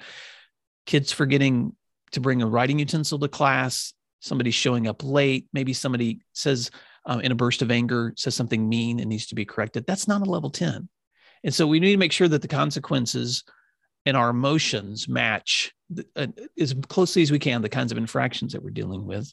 Kids 0.86 1.12
forgetting 1.12 1.74
to 2.12 2.20
bring 2.20 2.40
a 2.40 2.46
writing 2.46 2.78
utensil 2.78 3.18
to 3.18 3.28
class 3.28 3.92
somebody 4.20 4.52
showing 4.52 4.86
up 4.86 5.02
late 5.02 5.48
maybe 5.52 5.72
somebody 5.72 6.20
says 6.32 6.70
um, 7.04 7.20
in 7.20 7.32
a 7.32 7.34
burst 7.34 7.60
of 7.60 7.72
anger 7.72 8.14
says 8.16 8.36
something 8.36 8.68
mean 8.68 9.00
and 9.00 9.08
needs 9.08 9.26
to 9.26 9.34
be 9.34 9.44
corrected. 9.44 9.84
That's 9.84 10.06
not 10.06 10.22
a 10.22 10.30
level 10.30 10.50
10 10.50 10.88
and 11.44 11.54
so 11.54 11.66
we 11.66 11.80
need 11.80 11.92
to 11.92 11.98
make 11.98 12.12
sure 12.12 12.28
that 12.28 12.42
the 12.42 12.48
consequences 12.48 13.44
and 14.06 14.16
our 14.16 14.30
emotions 14.30 15.08
match 15.08 15.72
uh, 16.16 16.26
as 16.58 16.74
closely 16.88 17.22
as 17.22 17.30
we 17.30 17.38
can 17.38 17.62
the 17.62 17.68
kinds 17.68 17.92
of 17.92 17.98
infractions 17.98 18.52
that 18.52 18.62
we're 18.62 18.70
dealing 18.70 19.06
with. 19.06 19.32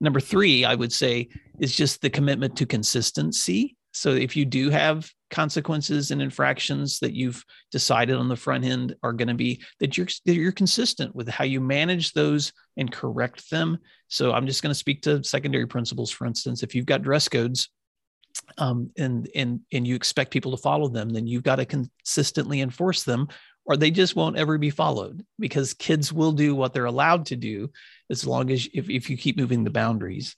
Number 0.00 0.20
three, 0.20 0.64
I 0.64 0.74
would 0.74 0.92
say, 0.92 1.28
is 1.60 1.74
just 1.74 2.00
the 2.00 2.10
commitment 2.10 2.56
to 2.56 2.66
consistency. 2.66 3.76
So 3.92 4.10
if 4.10 4.36
you 4.36 4.44
do 4.44 4.70
have 4.70 5.08
consequences 5.30 6.10
and 6.10 6.20
infractions 6.20 6.98
that 6.98 7.14
you've 7.14 7.44
decided 7.70 8.16
on 8.16 8.28
the 8.28 8.36
front 8.36 8.64
end 8.64 8.96
are 9.04 9.12
going 9.12 9.28
to 9.28 9.34
be 9.34 9.62
that 9.78 9.96
you're 9.96 10.08
that 10.26 10.34
you're 10.34 10.52
consistent 10.52 11.14
with 11.14 11.28
how 11.28 11.44
you 11.44 11.60
manage 11.60 12.12
those 12.12 12.52
and 12.76 12.90
correct 12.90 13.48
them. 13.50 13.78
So 14.08 14.32
I'm 14.32 14.46
just 14.46 14.62
going 14.62 14.70
to 14.70 14.78
speak 14.78 15.02
to 15.02 15.22
secondary 15.22 15.66
principals. 15.66 16.10
For 16.10 16.26
instance, 16.26 16.64
if 16.64 16.74
you've 16.74 16.86
got 16.86 17.02
dress 17.02 17.28
codes 17.28 17.70
um, 18.58 18.90
and 18.96 19.28
and 19.34 19.60
and 19.72 19.86
you 19.86 19.94
expect 19.94 20.32
people 20.32 20.50
to 20.50 20.62
follow 20.62 20.88
them, 20.88 21.10
then 21.10 21.26
you've 21.26 21.42
got 21.42 21.56
to 21.56 21.66
consistently 21.66 22.60
enforce 22.60 23.04
them 23.04 23.28
or 23.66 23.76
they 23.76 23.90
just 23.90 24.16
won't 24.16 24.36
ever 24.36 24.58
be 24.58 24.70
followed 24.70 25.24
because 25.38 25.74
kids 25.74 26.12
will 26.12 26.32
do 26.32 26.54
what 26.54 26.72
they're 26.72 26.84
allowed 26.84 27.26
to 27.26 27.36
do 27.36 27.70
as 28.10 28.26
long 28.26 28.50
as 28.50 28.68
if, 28.74 28.90
if 28.90 29.08
you 29.08 29.16
keep 29.16 29.36
moving 29.36 29.64
the 29.64 29.70
boundaries. 29.70 30.36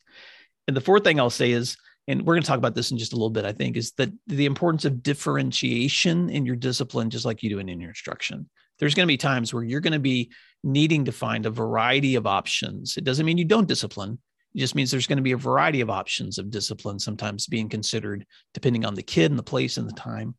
And 0.69 0.77
the 0.77 0.81
fourth 0.81 1.05
thing 1.05 1.19
I'll 1.19 1.31
say 1.31 1.51
is, 1.51 1.77
and 2.09 2.23
we're 2.23 2.35
going 2.35 2.43
to 2.43 2.49
talk 2.49 2.59
about 2.59 2.77
this 2.77 2.93
in 2.93 2.99
just 2.99 3.13
a 3.13 3.17
little 3.17 3.31
bit, 3.31 3.45
I 3.45 3.53
think, 3.53 3.77
is 3.77 3.93
that 3.93 4.11
the 4.29 4.47
importance 4.47 4.85
of 4.85 5.03
differentiation 5.03 6.31
in 6.31 6.47
your 6.47 6.55
discipline, 6.55 7.11
just 7.11 7.25
like 7.25 7.43
you 7.43 7.51
do 7.51 7.59
in, 7.59 7.69
in 7.69 7.81
your 7.81 7.91
instruction. 7.91 8.49
There's 8.79 8.95
going 8.95 9.07
to 9.07 9.13
be 9.13 9.17
times 9.17 9.53
where 9.53 9.65
you're 9.65 9.81
going 9.81 9.93
to 9.93 9.99
be 9.99 10.31
needing 10.63 11.07
to 11.07 11.13
find 11.13 11.47
a 11.47 11.51
variety 11.51 12.15
of 12.15 12.27
options. 12.27 12.97
It 12.97 13.05
doesn't 13.05 13.27
mean 13.27 13.39
you 13.39 13.45
don't 13.45 13.67
discipline. 13.67 14.19
It 14.57 14.61
just 14.61 14.75
means 14.75 14.91
there's 14.91 15.07
going 15.07 15.19
to 15.19 15.23
be 15.23 15.33
a 15.33 15.37
variety 15.37 15.83
of 15.83 15.91
options 15.91 16.39
of 16.39 16.51
discipline 16.51 16.99
sometimes 16.99 17.47
being 17.47 17.69
considered 17.69 18.27
depending 18.55 18.87
on 18.87 18.95
the 18.95 19.03
kid 19.03 19.31
and 19.31 19.39
the 19.39 19.43
place 19.43 19.77
and 19.77 19.87
the 19.87 19.93
time. 19.93 20.35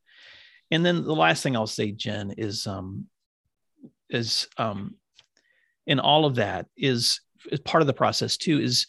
And 0.72 0.84
then 0.84 1.04
the 1.04 1.16
last 1.16 1.44
thing 1.44 1.56
I'll 1.56 1.68
say, 1.68 1.92
Jen, 1.92 2.34
is 2.36 2.66
um, 2.66 3.06
is 4.10 4.48
um, 4.58 4.96
in 5.86 6.00
all 6.00 6.26
of 6.26 6.36
that 6.36 6.66
is, 6.76 7.22
is 7.52 7.60
part 7.60 7.82
of 7.82 7.88
the 7.88 7.94
process 7.94 8.38
too 8.38 8.60
is 8.60 8.88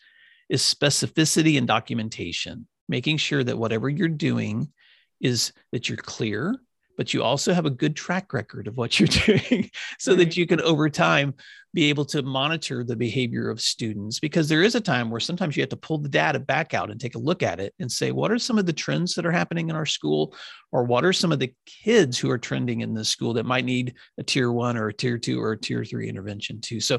is 0.48 0.62
specificity 0.62 1.58
and 1.58 1.66
documentation, 1.66 2.66
making 2.88 3.18
sure 3.18 3.44
that 3.44 3.58
whatever 3.58 3.90
you're 3.90 4.08
doing 4.08 4.72
is 5.20 5.52
that 5.72 5.90
you're 5.90 5.98
clear, 5.98 6.56
but 6.98 7.14
you 7.14 7.22
also 7.22 7.54
have 7.54 7.64
a 7.64 7.70
good 7.70 7.96
track 7.96 8.34
record 8.34 8.66
of 8.66 8.76
what 8.76 8.98
you're 8.98 9.06
doing 9.26 9.70
so 9.98 10.12
right. 10.12 10.18
that 10.18 10.36
you 10.36 10.46
can 10.46 10.60
over 10.60 10.90
time 10.90 11.32
be 11.72 11.84
able 11.84 12.04
to 12.04 12.22
monitor 12.22 12.82
the 12.82 12.96
behavior 12.96 13.48
of 13.48 13.60
students 13.60 14.18
because 14.18 14.48
there 14.48 14.62
is 14.62 14.74
a 14.74 14.80
time 14.80 15.10
where 15.10 15.20
sometimes 15.20 15.56
you 15.56 15.62
have 15.62 15.70
to 15.70 15.76
pull 15.76 15.98
the 15.98 16.08
data 16.08 16.38
back 16.38 16.74
out 16.74 16.90
and 16.90 17.00
take 17.00 17.14
a 17.14 17.20
look 17.20 17.42
at 17.42 17.60
it 17.60 17.72
and 17.78 17.90
say 17.90 18.10
what 18.10 18.32
are 18.32 18.38
some 18.38 18.58
of 18.58 18.66
the 18.66 18.72
trends 18.72 19.14
that 19.14 19.24
are 19.24 19.32
happening 19.32 19.70
in 19.70 19.76
our 19.76 19.86
school 19.86 20.34
or 20.72 20.82
what 20.82 21.04
are 21.04 21.12
some 21.12 21.30
of 21.30 21.38
the 21.38 21.54
kids 21.66 22.18
who 22.18 22.30
are 22.30 22.38
trending 22.38 22.80
in 22.80 22.92
this 22.92 23.08
school 23.08 23.32
that 23.32 23.46
might 23.46 23.64
need 23.64 23.94
a 24.18 24.22
tier 24.22 24.50
1 24.50 24.76
or 24.76 24.88
a 24.88 24.92
tier 24.92 25.16
2 25.16 25.40
or 25.40 25.52
a 25.52 25.58
tier 25.58 25.84
3 25.84 26.08
intervention 26.08 26.60
too 26.60 26.80
so 26.80 26.98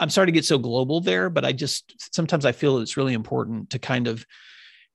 i'm 0.00 0.10
sorry 0.10 0.26
to 0.26 0.32
get 0.32 0.44
so 0.44 0.58
global 0.58 1.00
there 1.00 1.30
but 1.30 1.44
i 1.44 1.52
just 1.52 1.94
sometimes 2.14 2.44
i 2.44 2.52
feel 2.52 2.78
it's 2.78 2.96
really 2.96 3.14
important 3.14 3.70
to 3.70 3.78
kind 3.78 4.08
of 4.08 4.26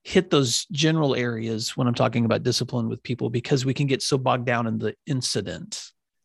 hit 0.04 0.30
those 0.30 0.66
general 0.66 1.14
areas 1.14 1.76
when 1.76 1.86
I'm 1.86 1.94
talking 1.94 2.24
about 2.26 2.42
discipline 2.42 2.88
with 2.88 3.02
people 3.02 3.30
because 3.30 3.64
we 3.64 3.74
can 3.74 3.86
get 3.86 4.02
so 4.02 4.18
bogged 4.18 4.44
down 4.44 4.66
in 4.66 4.78
the 4.78 4.94
incident 5.06 5.82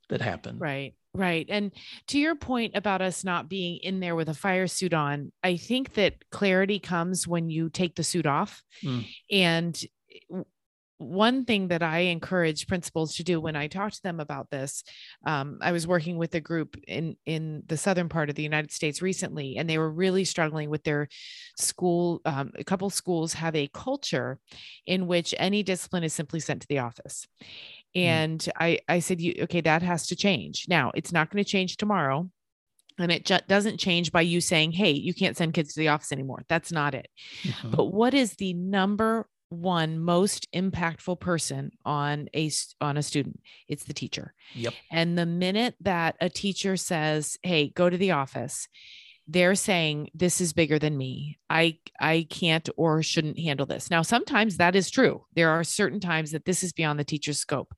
that 0.10 0.22
happened. 0.22 0.60
Right. 0.60 0.94
Right. 1.15 1.48
And 1.50 1.72
to 2.10 2.20
your 2.20 2.36
point 2.36 2.76
about 2.76 3.02
us 3.02 3.24
not 3.24 3.50
being 3.50 3.78
in 3.78 4.00
there 4.00 4.15
with 4.15 4.30
a 4.30 4.34
fire 4.34 4.68
suit 4.68 4.94
on, 4.94 5.32
I 5.44 5.58
think 5.58 5.94
that 5.94 6.30
clarity 6.30 6.78
comes 6.78 7.28
when 7.28 7.50
you 7.50 7.70
take 7.70 7.96
the 7.96 8.04
suit 8.04 8.28
off. 8.28 8.62
Mm. 8.84 9.08
And 9.32 9.86
one 11.00 11.46
thing 11.46 11.70
that 11.70 11.82
I 11.82 12.00
encourage 12.00 12.68
principals 12.68 13.16
to 13.16 13.24
do 13.24 13.40
when 13.40 13.56
I 13.56 13.68
talk 13.68 13.94
to 13.94 14.04
them 14.04 14.20
about 14.20 14.50
this, 14.50 14.84
um, 15.26 15.58
I 15.62 15.72
was 15.72 15.88
working 15.88 16.18
with 16.18 16.36
a 16.36 16.42
group 16.42 16.78
in 16.88 17.16
in 17.26 17.64
the 17.68 17.78
southern 17.78 18.10
part 18.10 18.30
of 18.30 18.36
the 18.36 18.44
United 18.44 18.72
States 18.72 19.02
recently, 19.02 19.58
and 19.58 19.70
they 19.70 19.78
were 19.78 19.90
really 19.90 20.26
struggling 20.26 20.70
with 20.70 20.84
their 20.84 21.08
school. 21.58 22.22
Um, 22.26 22.52
a 22.56 22.66
couple 22.66 22.90
schools 22.90 23.34
have 23.34 23.56
a 23.56 23.70
culture 23.74 24.40
in 24.86 25.08
which 25.08 25.34
any 25.38 25.64
discipline 25.64 26.04
is 26.04 26.14
simply 26.14 26.42
sent 26.42 26.62
to 26.62 26.68
the 26.68 26.80
office, 26.80 27.26
mm. 27.96 28.02
and 28.02 28.40
mm. 28.40 28.52
I 28.60 28.80
I 28.90 29.00
said, 29.00 29.22
you 29.22 29.36
okay, 29.44 29.62
that 29.62 29.82
has 29.82 30.08
to 30.08 30.18
change. 30.18 30.66
Now 30.68 30.92
it's 30.94 31.14
not 31.14 31.32
going 31.32 31.44
to 31.44 31.50
change 31.50 31.78
tomorrow. 31.78 32.30
And 33.02 33.14
it 33.14 33.24
just 33.24 33.48
doesn't 33.48 33.78
change 33.78 34.12
by 34.12 34.20
you 34.20 34.42
saying, 34.42 34.74
hey, 34.74 34.92
you 34.92 35.14
can't 35.14 35.38
send 35.38 35.54
kids 35.54 35.74
to 35.74 35.80
the 35.80 35.88
office 35.88 36.12
anymore. 36.12 36.44
That's 36.50 36.70
not 36.70 36.94
it. 36.94 37.08
Mm-hmm. 37.44 37.72
But 37.72 37.86
what 37.86 38.14
is 38.14 38.34
the 38.34 38.54
number 38.54 39.26
one 39.50 40.00
most 40.00 40.48
impactful 40.54 41.20
person 41.20 41.72
on 41.84 42.30
a 42.36 42.52
on 42.80 42.98
a 42.98 43.04
student. 43.04 43.40
It's 43.68 43.84
the 43.84 43.94
teacher. 43.94 44.34
Yep. 44.54 44.74
And 44.92 45.18
the 45.18 45.26
minute 45.26 45.76
that 45.82 46.16
a 46.22 46.30
teacher 46.30 46.78
says 46.78 47.38
hey 47.44 47.70
go 47.70 47.90
to 47.90 47.98
the 47.98 48.12
office 48.12 48.68
they're 49.32 49.56
saying 49.56 50.10
this 50.15 50.42
is 50.42 50.54
bigger 50.54 50.80
than 50.80 50.98
me. 50.98 51.38
I 51.52 51.78
i 52.00 52.26
can't 52.30 52.68
or 52.78 53.04
shouldn't 53.04 53.39
handle 53.39 53.65
this. 53.65 53.92
Now 53.92 54.02
sometimes 54.02 54.58
that 54.58 54.76
is 54.76 54.89
true. 54.89 55.26
There 55.36 55.52
are 55.52 55.63
certain 55.63 56.00
times 56.00 56.32
that 56.32 56.46
this 56.46 56.63
is 56.63 56.74
beyond 56.74 57.00
the 57.00 57.04
teacher's 57.04 57.38
scope. 57.39 57.74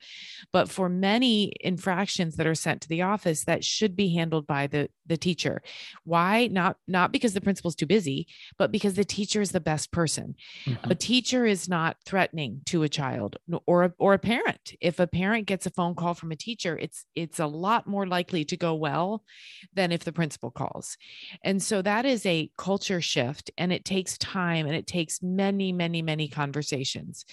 But 0.54 0.70
for 0.70 0.88
many 0.88 1.54
infractions 1.60 2.38
that 2.38 2.48
are 2.48 2.56
sent 2.56 2.82
to 2.82 2.90
the 2.90 3.02
office 3.02 3.44
that 3.46 3.66
should 3.66 3.98
be 3.98 4.16
handled 4.16 4.48
by 4.48 4.68
the 4.68 4.90
the 5.06 5.18
teacher. 5.18 5.62
Why? 6.06 6.48
Not 6.48 6.78
not 6.88 7.12
because 7.12 7.34
the 7.34 7.42
principal's 7.42 7.76
too 7.76 7.86
busy 7.86 8.28
but 8.58 8.72
because 8.72 8.94
the 8.94 9.04
teacher 9.04 9.42
is 9.42 9.52
the 9.52 9.60
best 9.60 9.92
person. 9.92 10.36
Mm-hmm. 10.66 10.92
a 10.92 10.96
teacher 10.96 11.46
is 11.46 11.68
not 11.68 11.98
threatening 12.06 12.62
to 12.68 12.84
a 12.84 12.90
child 12.90 13.38
or 13.66 13.84
a, 13.84 13.94
or 13.98 14.14
a 14.14 14.20
parent. 14.20 14.74
If 14.80 15.00
a 15.00 15.08
parent 15.08 15.48
gets 15.48 15.66
a 15.66 15.72
phone 15.72 15.96
call 15.96 16.14
from 16.14 16.32
a 16.32 16.38
teacher 16.38 16.78
it's 16.78 17.06
it's 17.14 17.40
a 17.40 17.48
lot 17.48 17.88
more 17.88 18.08
likely 18.08 18.46
to 18.46 18.56
go 18.56 18.74
well 18.74 19.24
than 19.74 19.92
if 19.92 20.06
the 20.06 20.14
principal 20.14 20.50
calls 20.50 20.98
and 21.44 21.62
so 21.62 21.82
that 21.82 22.06
is 22.06 22.26
a 22.26 22.52
culture 22.58 23.02
shift 23.02 23.52
and 23.58 23.74
it 23.74 23.86
takes 23.86 24.18
time 24.18 24.66
and 24.66 24.76
it 24.76 24.88
takes 24.88 25.22
many 25.22 25.72
many 25.72 26.02
many 26.02 26.28
conversations 26.28 27.26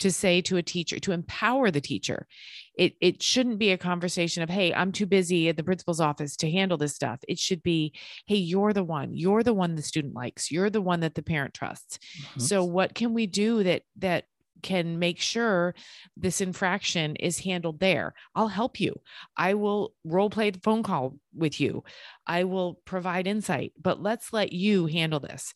to 0.00 0.10
say 0.10 0.40
to 0.40 0.56
a 0.56 0.62
teacher 0.62 0.98
to 0.98 1.12
empower 1.12 1.70
the 1.70 1.80
teacher. 1.80 2.26
It 2.74 2.94
it 3.00 3.22
shouldn't 3.22 3.58
be 3.58 3.70
a 3.70 3.78
conversation 3.78 4.42
of 4.42 4.48
hey 4.48 4.74
i'm 4.74 4.92
too 4.92 5.06
busy 5.06 5.48
at 5.48 5.56
the 5.56 5.62
principal's 5.62 6.00
office 6.00 6.36
to 6.38 6.50
handle 6.50 6.78
this 6.78 6.94
stuff. 6.94 7.20
It 7.28 7.38
should 7.38 7.62
be 7.62 7.92
hey 8.26 8.36
you're 8.36 8.72
the 8.72 8.84
one. 8.84 9.14
You're 9.14 9.42
the 9.42 9.54
one 9.54 9.74
the 9.74 9.82
student 9.82 10.14
likes. 10.14 10.50
You're 10.50 10.70
the 10.70 10.80
one 10.80 11.00
that 11.00 11.14
the 11.14 11.22
parent 11.22 11.54
trusts. 11.54 11.98
Mm-hmm. 11.98 12.40
so 12.40 12.64
what 12.64 12.94
can 12.94 13.14
we 13.14 13.26
do 13.26 13.62
that 13.62 13.82
that 13.98 14.24
can 14.62 14.98
make 14.98 15.18
sure 15.18 15.74
this 16.16 16.40
infraction 16.40 17.16
is 17.16 17.40
handled 17.40 17.80
there. 17.80 18.14
I'll 18.34 18.48
help 18.48 18.80
you. 18.80 19.00
I 19.36 19.54
will 19.54 19.92
role 20.04 20.30
play 20.30 20.50
the 20.50 20.60
phone 20.60 20.82
call 20.82 21.16
with 21.34 21.60
you. 21.60 21.84
I 22.26 22.44
will 22.44 22.80
provide 22.84 23.26
insight, 23.26 23.72
but 23.80 24.02
let's 24.02 24.32
let 24.32 24.52
you 24.52 24.86
handle 24.86 25.20
this. 25.20 25.54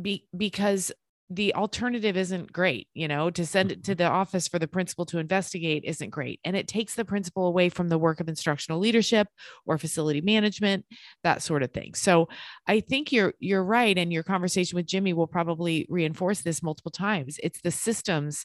Be, 0.00 0.26
because 0.36 0.92
the 1.34 1.54
alternative 1.54 2.16
isn't 2.16 2.52
great 2.52 2.88
you 2.92 3.08
know 3.08 3.30
to 3.30 3.46
send 3.46 3.72
it 3.72 3.82
to 3.84 3.92
mm-hmm. 3.92 3.98
the 3.98 4.08
office 4.08 4.48
for 4.48 4.58
the 4.58 4.68
principal 4.68 5.06
to 5.06 5.18
investigate 5.18 5.82
isn't 5.84 6.10
great 6.10 6.38
and 6.44 6.56
it 6.56 6.68
takes 6.68 6.94
the 6.94 7.04
principal 7.04 7.46
away 7.46 7.68
from 7.68 7.88
the 7.88 7.98
work 7.98 8.20
of 8.20 8.28
instructional 8.28 8.78
leadership 8.78 9.28
or 9.64 9.78
facility 9.78 10.20
management 10.20 10.84
that 11.22 11.42
sort 11.42 11.62
of 11.62 11.72
thing. 11.72 11.94
So 11.94 12.28
i 12.66 12.80
think 12.80 13.12
you're 13.12 13.34
you're 13.38 13.64
right 13.64 13.96
and 13.96 14.12
your 14.12 14.22
conversation 14.22 14.76
with 14.76 14.86
jimmy 14.86 15.12
will 15.12 15.26
probably 15.26 15.86
reinforce 15.88 16.42
this 16.42 16.62
multiple 16.62 16.90
times. 16.90 17.38
It's 17.42 17.60
the 17.60 17.70
systems 17.70 18.44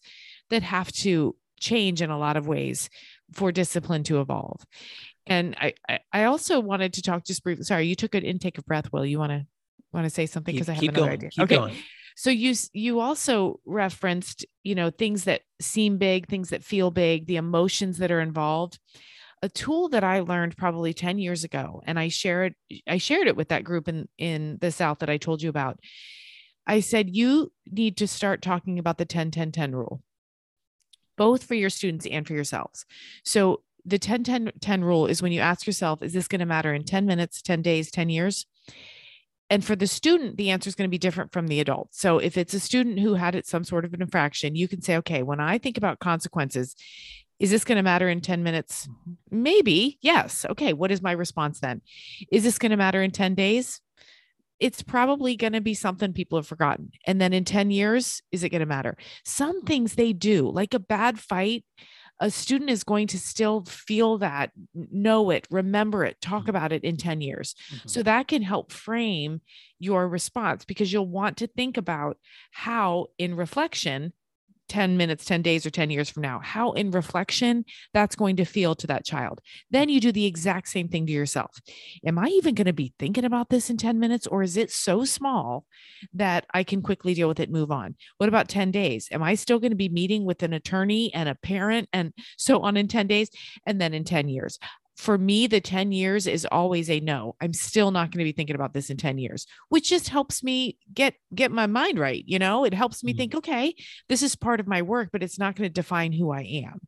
that 0.49 0.63
have 0.63 0.91
to 0.93 1.35
change 1.59 2.01
in 2.01 2.09
a 2.09 2.17
lot 2.17 2.37
of 2.37 2.47
ways 2.47 2.89
for 3.33 3.51
discipline 3.51 4.03
to 4.03 4.21
evolve. 4.21 4.63
And 5.25 5.55
i 5.59 5.99
i 6.13 6.23
also 6.23 6.59
wanted 6.59 6.93
to 6.93 7.01
talk 7.01 7.25
just 7.25 7.43
briefly 7.43 7.65
sorry 7.65 7.87
you 7.87 7.95
took 7.95 8.15
an 8.15 8.23
intake 8.23 8.57
of 8.57 8.65
breath 8.65 8.93
will 8.93 9.05
you 9.05 9.19
want 9.19 9.31
to 9.31 9.45
want 9.93 10.05
to 10.05 10.09
say 10.09 10.25
something? 10.25 10.53
Because 10.53 10.69
i 10.69 10.73
have 10.73 10.83
another 10.83 10.97
going, 10.97 11.11
idea. 11.11 11.29
okay. 11.39 11.55
going. 11.55 11.75
So 12.17 12.31
you 12.31 12.55
you 12.73 12.99
also 12.99 13.59
referenced, 13.63 14.43
you 14.63 14.73
know, 14.73 14.89
things 14.89 15.25
that 15.25 15.41
seem 15.61 15.99
big, 15.99 16.27
things 16.27 16.49
that 16.49 16.63
feel 16.63 16.89
big, 16.89 17.27
the 17.27 17.35
emotions 17.35 17.99
that 17.99 18.11
are 18.11 18.19
involved. 18.19 18.79
A 19.43 19.49
tool 19.49 19.87
that 19.89 20.03
I 20.03 20.21
learned 20.21 20.57
probably 20.57 20.95
10 20.95 21.19
years 21.19 21.43
ago 21.43 21.83
and 21.85 21.99
I 21.99 22.07
shared 22.07 22.55
I 22.87 22.97
shared 22.97 23.27
it 23.27 23.35
with 23.35 23.49
that 23.49 23.63
group 23.63 23.87
in 23.87 24.09
in 24.17 24.57
the 24.61 24.71
south 24.71 24.97
that 24.99 25.11
I 25.11 25.17
told 25.17 25.43
you 25.43 25.49
about. 25.49 25.79
I 26.65 26.79
said 26.79 27.15
you 27.15 27.51
need 27.69 27.97
to 27.97 28.07
start 28.07 28.41
talking 28.41 28.79
about 28.79 28.97
the 28.97 29.05
10 29.05 29.29
10 29.29 29.51
10 29.51 29.75
rule. 29.75 30.01
Both 31.17 31.43
for 31.43 31.53
your 31.53 31.69
students 31.69 32.07
and 32.07 32.25
for 32.25 32.33
yourselves. 32.33 32.83
So 33.23 33.61
the 33.85 33.99
10 33.99 34.23
10 34.23 34.51
10 34.59 34.83
rule 34.83 35.05
is 35.05 35.21
when 35.21 35.31
you 35.31 35.41
ask 35.41 35.67
yourself 35.67 36.01
is 36.01 36.13
this 36.13 36.27
going 36.27 36.39
to 36.39 36.47
matter 36.47 36.73
in 36.73 36.83
10 36.83 37.05
minutes, 37.05 37.43
10 37.43 37.61
days, 37.61 37.91
10 37.91 38.09
years? 38.09 38.47
And 39.49 39.63
for 39.63 39.75
the 39.75 39.87
student 39.87 40.37
the 40.37 40.49
answer 40.49 40.67
is 40.67 40.75
going 40.75 40.87
to 40.87 40.91
be 40.91 40.97
different 40.97 41.31
from 41.31 41.47
the 41.47 41.59
adult. 41.59 41.89
So 41.91 42.19
if 42.19 42.37
it's 42.37 42.53
a 42.53 42.59
student 42.59 42.99
who 42.99 43.13
had 43.13 43.35
it 43.35 43.47
some 43.47 43.63
sort 43.63 43.85
of 43.85 43.93
an 43.93 44.01
infraction 44.01 44.55
you 44.55 44.67
can 44.67 44.81
say 44.81 44.97
okay 44.97 45.23
when 45.23 45.39
i 45.39 45.57
think 45.57 45.77
about 45.77 45.99
consequences 45.99 46.75
is 47.39 47.51
this 47.51 47.63
going 47.63 47.75
to 47.75 47.83
matter 47.83 48.09
in 48.09 48.19
10 48.19 48.41
minutes? 48.43 48.87
Mm-hmm. 48.87 49.43
maybe 49.43 49.97
yes. 50.01 50.45
Okay 50.49 50.73
what 50.73 50.91
is 50.91 51.01
my 51.01 51.11
response 51.11 51.59
then? 51.59 51.81
Is 52.31 52.43
this 52.43 52.57
going 52.57 52.71
to 52.71 52.77
matter 52.77 53.01
in 53.01 53.11
10 53.11 53.35
days? 53.35 53.81
It's 54.59 54.81
probably 54.81 55.35
going 55.35 55.53
to 55.53 55.61
be 55.61 55.75
something 55.75 56.13
people 56.13 56.39
have 56.39 56.47
forgotten. 56.47 56.89
And 57.05 57.21
then 57.21 57.31
in 57.31 57.45
10 57.45 57.69
years 57.69 58.23
is 58.31 58.43
it 58.43 58.49
going 58.49 58.61
to 58.61 58.65
matter? 58.65 58.97
Some 59.23 59.61
things 59.61 59.93
they 59.93 60.13
do 60.13 60.49
like 60.49 60.73
a 60.73 60.79
bad 60.79 61.19
fight 61.19 61.63
a 62.19 62.31
student 62.31 62.69
is 62.69 62.83
going 62.83 63.07
to 63.07 63.19
still 63.19 63.63
feel 63.65 64.17
that, 64.19 64.51
know 64.73 65.29
it, 65.29 65.47
remember 65.51 66.03
it, 66.03 66.19
talk 66.21 66.41
mm-hmm. 66.41 66.49
about 66.49 66.71
it 66.71 66.83
in 66.83 66.97
10 66.97 67.21
years. 67.21 67.55
Mm-hmm. 67.71 67.87
So 67.87 68.03
that 68.03 68.27
can 68.27 68.41
help 68.41 68.71
frame 68.71 69.41
your 69.79 70.07
response 70.07 70.65
because 70.65 70.91
you'll 70.91 71.07
want 71.07 71.37
to 71.37 71.47
think 71.47 71.77
about 71.77 72.17
how, 72.51 73.07
in 73.17 73.35
reflection, 73.35 74.13
10 74.67 74.97
minutes, 74.97 75.25
10 75.25 75.41
days, 75.41 75.65
or 75.65 75.69
10 75.69 75.89
years 75.89 76.09
from 76.09 76.21
now, 76.21 76.39
how 76.39 76.71
in 76.71 76.91
reflection 76.91 77.65
that's 77.93 78.15
going 78.15 78.35
to 78.37 78.45
feel 78.45 78.75
to 78.75 78.87
that 78.87 79.05
child. 79.05 79.41
Then 79.71 79.89
you 79.89 79.99
do 79.99 80.11
the 80.11 80.25
exact 80.25 80.69
same 80.69 80.87
thing 80.87 81.05
to 81.05 81.11
yourself. 81.11 81.59
Am 82.05 82.17
I 82.17 82.27
even 82.27 82.55
going 82.55 82.65
to 82.65 82.73
be 82.73 82.93
thinking 82.99 83.25
about 83.25 83.49
this 83.49 83.69
in 83.69 83.77
10 83.77 83.99
minutes, 83.99 84.27
or 84.27 84.43
is 84.43 84.57
it 84.57 84.71
so 84.71 85.05
small 85.05 85.65
that 86.13 86.45
I 86.53 86.63
can 86.63 86.81
quickly 86.81 87.13
deal 87.13 87.27
with 87.27 87.39
it, 87.39 87.51
move 87.51 87.71
on? 87.71 87.95
What 88.17 88.29
about 88.29 88.47
10 88.47 88.71
days? 88.71 89.07
Am 89.11 89.23
I 89.23 89.35
still 89.35 89.59
going 89.59 89.71
to 89.71 89.77
be 89.77 89.89
meeting 89.89 90.25
with 90.25 90.43
an 90.43 90.53
attorney 90.53 91.13
and 91.13 91.29
a 91.29 91.35
parent 91.35 91.89
and 91.93 92.13
so 92.37 92.61
on 92.61 92.77
in 92.77 92.87
10 92.87 93.07
days? 93.07 93.29
And 93.65 93.79
then 93.79 93.93
in 93.93 94.03
10 94.03 94.29
years, 94.29 94.59
for 94.97 95.15
me, 95.15 95.45
the 95.45 95.61
10 95.61 95.91
years 95.91 96.25
is 96.25 96.45
always 96.51 96.89
a 96.89 96.99
no. 96.99 97.35
I'm 97.39 97.53
still 97.53 97.91
not 97.91 98.11
going 98.11 98.17
to 98.17 98.23
be 98.23 98.31
thinking 98.31 98.55
about 98.55 98.73
this 98.73 98.89
in 98.89 98.97
10 98.97 99.19
years, 99.19 99.45
which 99.69 99.89
just 99.89 100.09
helps 100.09 100.43
me 100.43 100.77
get 100.91 101.13
get 101.33 101.51
my 101.51 101.67
mind 101.67 101.99
right. 101.99 102.23
You 102.25 102.39
know, 102.39 102.65
it 102.65 102.73
helps 102.73 103.03
me 103.03 103.11
mm-hmm. 103.11 103.17
think, 103.19 103.35
okay, 103.35 103.75
this 104.09 104.23
is 104.23 104.35
part 104.35 104.59
of 104.59 104.67
my 104.67 104.81
work, 104.81 105.09
but 105.13 105.21
it's 105.21 105.37
not 105.37 105.55
going 105.55 105.69
to 105.69 105.73
define 105.73 106.11
who 106.11 106.31
I 106.31 106.41
am. 106.65 106.79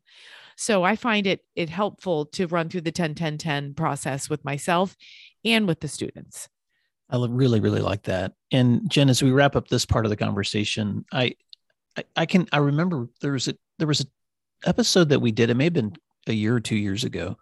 So 0.56 0.82
I 0.82 0.96
find 0.96 1.26
it 1.26 1.40
it 1.54 1.70
helpful 1.70 2.26
to 2.26 2.48
run 2.48 2.68
through 2.68 2.80
the 2.82 2.90
10 2.90 3.14
10 3.14 3.38
10 3.38 3.74
process 3.74 4.28
with 4.28 4.44
myself 4.44 4.96
and 5.44 5.68
with 5.68 5.78
the 5.78 5.88
students. 5.88 6.48
I 7.10 7.16
really, 7.28 7.60
really 7.60 7.80
like 7.80 8.02
that. 8.04 8.32
And 8.50 8.90
Jen, 8.90 9.08
as 9.08 9.22
we 9.22 9.30
wrap 9.30 9.54
up 9.54 9.68
this 9.68 9.86
part 9.86 10.04
of 10.04 10.10
the 10.10 10.16
conversation, 10.16 11.04
I 11.12 11.36
I, 11.96 12.04
I 12.16 12.26
can 12.26 12.48
I 12.50 12.58
remember 12.58 13.08
there 13.20 13.32
was 13.32 13.46
a 13.46 13.54
there 13.78 13.88
was 13.88 14.00
a 14.00 14.68
episode 14.68 15.10
that 15.10 15.20
we 15.20 15.30
did, 15.30 15.48
it 15.48 15.56
may 15.56 15.64
have 15.64 15.72
been 15.72 15.94
a 16.26 16.32
year 16.32 16.56
or 16.56 16.60
two 16.60 16.76
years 16.76 17.04
ago 17.04 17.36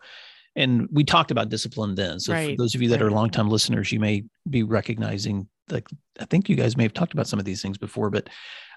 and 0.59 0.89
we 0.91 1.05
talked 1.05 1.31
about 1.31 1.49
discipline 1.49 1.95
then. 1.95 2.19
So 2.19 2.33
right. 2.33 2.51
for 2.51 2.57
those 2.63 2.75
of 2.75 2.83
you 2.83 2.89
that 2.89 3.01
right. 3.01 3.07
are 3.07 3.11
longtime 3.11 3.49
listeners, 3.49 3.93
you 3.93 4.01
may 4.01 4.25
be 4.51 4.65
recognizing 4.65 5.49
like 5.71 5.89
I 6.19 6.25
think 6.25 6.49
you 6.49 6.57
guys 6.57 6.77
may 6.77 6.83
have 6.83 6.95
talked 6.95 7.13
about 7.13 7.29
some 7.29 7.39
of 7.39 7.45
these 7.45 7.63
things 7.63 7.79
before, 7.79 8.11
but 8.11 8.29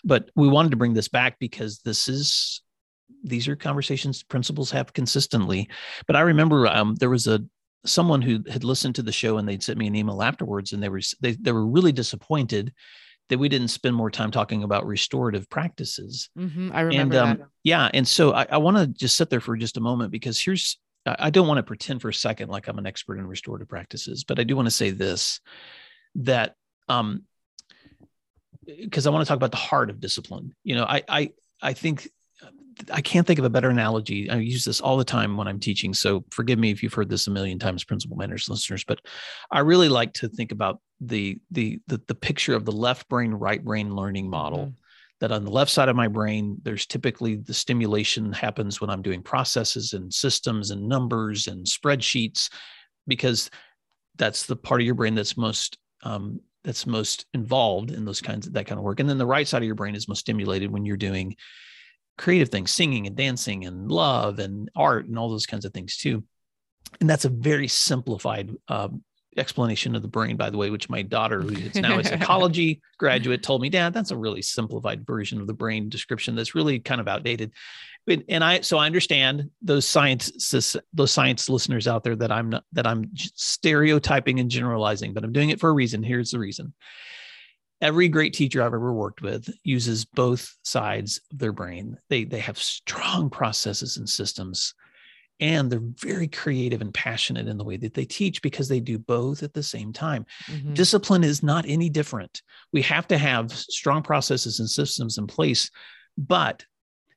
but 0.03 0.29
we 0.35 0.47
wanted 0.47 0.71
to 0.71 0.77
bring 0.77 0.93
this 0.93 1.07
back 1.07 1.39
because 1.39 1.79
this 1.79 2.07
is 2.07 2.61
these 3.23 3.47
are 3.47 3.55
conversations 3.55 4.23
principals 4.23 4.71
have 4.71 4.93
consistently. 4.93 5.69
But 6.07 6.15
I 6.15 6.21
remember 6.21 6.67
um, 6.67 6.95
there 6.95 7.09
was 7.09 7.27
a 7.27 7.43
someone 7.83 8.21
who 8.21 8.43
had 8.49 8.63
listened 8.63 8.93
to 8.95 9.01
the 9.01 9.11
show 9.11 9.37
and 9.37 9.47
they'd 9.47 9.63
sent 9.63 9.79
me 9.79 9.87
an 9.87 9.95
email 9.95 10.21
afterwards, 10.21 10.73
and 10.73 10.83
they 10.83 10.89
were 10.89 11.01
they 11.19 11.31
they 11.33 11.51
were 11.51 11.65
really 11.65 11.91
disappointed 11.91 12.73
that 13.29 13.39
we 13.39 13.49
didn't 13.49 13.69
spend 13.69 13.95
more 13.95 14.11
time 14.11 14.29
talking 14.29 14.61
about 14.61 14.85
restorative 14.85 15.49
practices. 15.49 16.29
Mm-hmm, 16.37 16.71
I 16.73 16.81
remember 16.81 17.17
and, 17.17 17.29
um, 17.29 17.37
that. 17.37 17.47
Yeah, 17.63 17.89
and 17.93 18.07
so 18.07 18.33
I, 18.33 18.45
I 18.51 18.57
want 18.57 18.77
to 18.77 18.87
just 18.87 19.15
sit 19.15 19.29
there 19.29 19.39
for 19.39 19.55
just 19.55 19.77
a 19.77 19.81
moment 19.81 20.11
because 20.11 20.39
here's 20.39 20.77
I 21.05 21.29
don't 21.29 21.47
want 21.47 21.57
to 21.57 21.63
pretend 21.63 22.01
for 22.01 22.09
a 22.09 22.13
second 22.13 22.49
like 22.49 22.67
I'm 22.67 22.77
an 22.77 22.85
expert 22.85 23.17
in 23.17 23.27
restorative 23.27 23.67
practices, 23.67 24.23
but 24.23 24.39
I 24.39 24.43
do 24.43 24.55
want 24.55 24.67
to 24.67 24.71
say 24.71 24.91
this 24.91 25.39
that 26.15 26.55
um 26.87 27.23
because 28.65 29.07
I 29.07 29.09
want 29.09 29.25
to 29.25 29.27
talk 29.27 29.37
about 29.37 29.51
the 29.51 29.57
heart 29.57 29.89
of 29.89 29.99
discipline. 29.99 30.53
You 30.63 30.75
know, 30.75 30.83
I 30.83 31.03
I 31.07 31.31
I 31.61 31.73
think 31.73 32.07
I 32.91 33.01
can't 33.01 33.27
think 33.27 33.39
of 33.39 33.45
a 33.45 33.49
better 33.49 33.69
analogy. 33.69 34.29
I 34.29 34.37
use 34.37 34.65
this 34.65 34.81
all 34.81 34.97
the 34.97 35.03
time 35.03 35.37
when 35.37 35.47
I'm 35.47 35.59
teaching. 35.59 35.93
So 35.93 36.23
forgive 36.31 36.57
me 36.57 36.71
if 36.71 36.81
you've 36.81 36.93
heard 36.93 37.09
this 37.09 37.27
a 37.27 37.31
million 37.31 37.59
times, 37.59 37.83
Principal 37.83 38.17
Matters 38.17 38.49
listeners, 38.49 38.83
but 38.83 38.99
I 39.51 39.59
really 39.59 39.89
like 39.89 40.13
to 40.13 40.29
think 40.29 40.51
about 40.51 40.79
the 40.99 41.39
the 41.51 41.79
the, 41.87 42.01
the 42.07 42.15
picture 42.15 42.55
of 42.55 42.65
the 42.65 42.71
left 42.71 43.09
brain, 43.09 43.31
right 43.33 43.63
brain 43.63 43.95
learning 43.95 44.29
model. 44.29 44.73
That 45.21 45.31
on 45.31 45.45
the 45.45 45.51
left 45.51 45.71
side 45.71 45.87
of 45.87 45.95
my 45.95 46.07
brain, 46.07 46.57
there's 46.63 46.85
typically 46.85 47.35
the 47.35 47.53
stimulation 47.53 48.33
happens 48.33 48.81
when 48.81 48.89
I'm 48.89 49.03
doing 49.03 49.21
processes 49.21 49.93
and 49.93 50.13
systems 50.13 50.71
and 50.71 50.89
numbers 50.89 51.47
and 51.47 51.65
spreadsheets, 51.65 52.49
because 53.07 53.49
that's 54.17 54.45
the 54.45 54.55
part 54.55 54.81
of 54.81 54.85
your 54.85 54.95
brain 54.95 55.15
that's 55.15 55.37
most 55.37 55.77
um, 56.03 56.41
that's 56.63 56.85
most 56.85 57.25
involved 57.33 57.91
in 57.91 58.03
those 58.03 58.21
kinds 58.21 58.47
of 58.47 58.53
that 58.53 58.65
kind 58.65 58.77
of 58.77 58.83
work. 58.83 58.99
And 58.99 59.09
then 59.09 59.17
the 59.17 59.25
right 59.25 59.47
side 59.47 59.61
of 59.61 59.65
your 59.67 59.75
brain 59.75 59.95
is 59.95 60.07
most 60.07 60.19
stimulated 60.19 60.71
when 60.71 60.85
you're 60.85 60.97
doing 60.97 61.35
creative 62.17 62.49
things, 62.49 62.71
singing 62.71 63.07
and 63.07 63.15
dancing 63.15 63.65
and 63.65 63.91
love 63.91 64.39
and 64.39 64.69
art 64.75 65.07
and 65.07 65.17
all 65.17 65.29
those 65.29 65.45
kinds 65.45 65.65
of 65.65 65.73
things 65.73 65.97
too. 65.97 66.23
And 66.99 67.09
that's 67.09 67.25
a 67.25 67.29
very 67.29 67.67
simplified 67.67 68.51
um, 68.67 69.03
explanation 69.37 69.95
of 69.95 70.01
the 70.01 70.07
brain, 70.07 70.35
by 70.35 70.49
the 70.49 70.57
way, 70.57 70.69
which 70.69 70.89
my 70.89 71.01
daughter, 71.01 71.41
who 71.41 71.49
is 71.49 71.75
now 71.75 71.99
a 71.99 72.03
psychology 72.03 72.81
graduate, 72.97 73.43
told 73.43 73.61
me, 73.61 73.69
Dad, 73.69 73.93
that's 73.93 74.11
a 74.11 74.17
really 74.17 74.41
simplified 74.41 75.05
version 75.05 75.39
of 75.39 75.47
the 75.47 75.53
brain 75.53 75.89
description 75.89 76.35
that's 76.35 76.55
really 76.55 76.79
kind 76.79 76.99
of 76.99 77.07
outdated. 77.07 77.51
And 78.07 78.43
I, 78.43 78.61
so 78.61 78.77
I 78.77 78.87
understand 78.87 79.49
those 79.61 79.87
science, 79.87 80.53
those 80.93 81.11
science 81.11 81.49
listeners 81.49 81.87
out 81.87 82.03
there 82.03 82.15
that 82.15 82.31
I'm 82.31 82.49
not, 82.49 82.63
that 82.73 82.87
I'm 82.87 83.11
stereotyping 83.15 84.39
and 84.39 84.49
generalizing, 84.49 85.13
but 85.13 85.23
I'm 85.23 85.33
doing 85.33 85.51
it 85.51 85.59
for 85.59 85.69
a 85.69 85.73
reason. 85.73 86.01
Here's 86.01 86.31
the 86.31 86.39
reason. 86.39 86.73
Every 87.79 88.09
great 88.09 88.33
teacher 88.33 88.61
I've 88.61 88.73
ever 88.73 88.93
worked 88.93 89.21
with 89.21 89.49
uses 89.63 90.05
both 90.05 90.55
sides 90.63 91.21
of 91.31 91.39
their 91.39 91.51
brain. 91.51 91.97
They, 92.09 92.25
they 92.25 92.39
have 92.39 92.57
strong 92.57 93.29
processes 93.29 93.97
and 93.97 94.09
systems 94.09 94.73
and 95.41 95.71
they're 95.71 95.81
very 95.81 96.27
creative 96.27 96.81
and 96.81 96.93
passionate 96.93 97.47
in 97.47 97.57
the 97.57 97.63
way 97.63 97.75
that 97.75 97.95
they 97.95 98.05
teach 98.05 98.43
because 98.43 98.69
they 98.69 98.79
do 98.79 98.99
both 98.99 99.41
at 99.41 99.53
the 99.53 99.63
same 99.63 99.91
time. 99.91 100.25
Mm-hmm. 100.45 100.75
Discipline 100.75 101.23
is 101.23 101.41
not 101.41 101.65
any 101.67 101.89
different. 101.89 102.43
We 102.71 102.83
have 102.83 103.07
to 103.07 103.17
have 103.17 103.51
strong 103.51 104.03
processes 104.03 104.59
and 104.59 104.69
systems 104.69 105.17
in 105.17 105.25
place, 105.25 105.71
but 106.15 106.63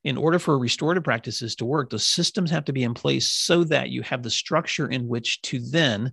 in 0.05 0.17
order 0.17 0.39
for 0.39 0.59
restorative 0.59 1.05
practices 1.05 1.55
to 1.57 1.67
work, 1.67 1.91
the 1.91 1.99
systems 1.99 2.51
have 2.51 2.65
to 2.65 2.73
be 2.73 2.83
in 2.83 2.95
place 2.95 3.31
so 3.31 3.63
that 3.65 3.91
you 3.91 4.03
have 4.03 4.23
the 4.23 4.31
structure 4.31 4.89
in 4.89 5.07
which 5.07 5.43
to 5.43 5.61
then 5.61 6.13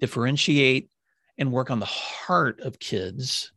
differentiate 0.00 0.90
and 1.38 1.50
work 1.50 1.70
on 1.70 1.78
the 1.78 1.86
heart 1.86 2.60
of 2.60 2.78
kids 2.78 3.52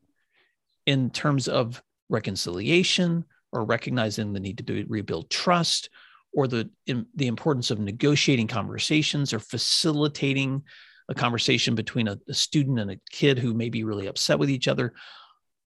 in 0.86 1.10
terms 1.10 1.47
of 1.47 1.82
reconciliation 2.10 3.25
or 3.51 3.65
recognizing 3.65 4.32
the 4.32 4.39
need 4.39 4.65
to 4.65 4.86
rebuild 4.88 5.30
trust 5.30 5.89
or 6.33 6.47
the 6.47 6.69
the 7.15 7.27
importance 7.27 7.71
of 7.71 7.79
negotiating 7.79 8.47
conversations 8.47 9.33
or 9.33 9.39
facilitating 9.39 10.63
a 11.09 11.13
conversation 11.13 11.75
between 11.75 12.07
a, 12.07 12.17
a, 12.29 12.33
student 12.33 12.79
and 12.79 12.91
a 12.91 12.99
kid 13.09 13.37
who 13.37 13.53
may 13.53 13.69
be 13.69 13.83
really 13.83 14.07
upset 14.07 14.39
with 14.39 14.49
each 14.49 14.67
other. 14.67 14.93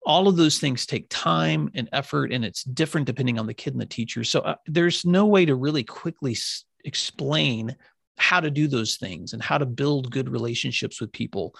All 0.04 0.28
of 0.28 0.36
those 0.36 0.58
things 0.58 0.86
take 0.86 1.06
time 1.08 1.70
and 1.74 1.88
effort 1.92 2.32
and 2.32 2.44
it's 2.44 2.62
different 2.62 3.06
depending 3.06 3.38
on 3.38 3.46
the 3.46 3.54
kid 3.54 3.74
and 3.74 3.80
the 3.80 3.86
teacher. 3.86 4.24
So 4.24 4.40
uh, 4.40 4.56
there's 4.66 5.04
no 5.04 5.26
way 5.26 5.44
to 5.44 5.54
really 5.54 5.84
quickly 5.84 6.32
s- 6.32 6.64
explain 6.84 7.76
how 8.18 8.40
to 8.40 8.50
do 8.50 8.68
those 8.68 8.96
things 8.96 9.32
and 9.32 9.42
how 9.42 9.58
to 9.58 9.66
build 9.66 10.12
good 10.12 10.28
relationships 10.28 11.00
with 11.00 11.12
people. 11.12 11.54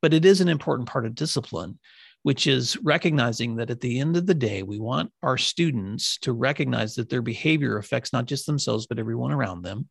But 0.00 0.14
it 0.14 0.24
is 0.24 0.40
an 0.40 0.48
important 0.48 0.88
part 0.88 1.04
of 1.04 1.14
discipline 1.14 1.78
which 2.26 2.48
is 2.48 2.76
recognizing 2.78 3.54
that 3.54 3.70
at 3.70 3.80
the 3.80 4.00
end 4.00 4.16
of 4.16 4.26
the 4.26 4.34
day, 4.34 4.64
we 4.64 4.80
want 4.80 5.12
our 5.22 5.38
students 5.38 6.18
to 6.18 6.32
recognize 6.32 6.96
that 6.96 7.08
their 7.08 7.22
behavior 7.22 7.78
affects 7.78 8.12
not 8.12 8.26
just 8.26 8.46
themselves, 8.46 8.84
but 8.84 8.98
everyone 8.98 9.30
around 9.30 9.62
them. 9.62 9.88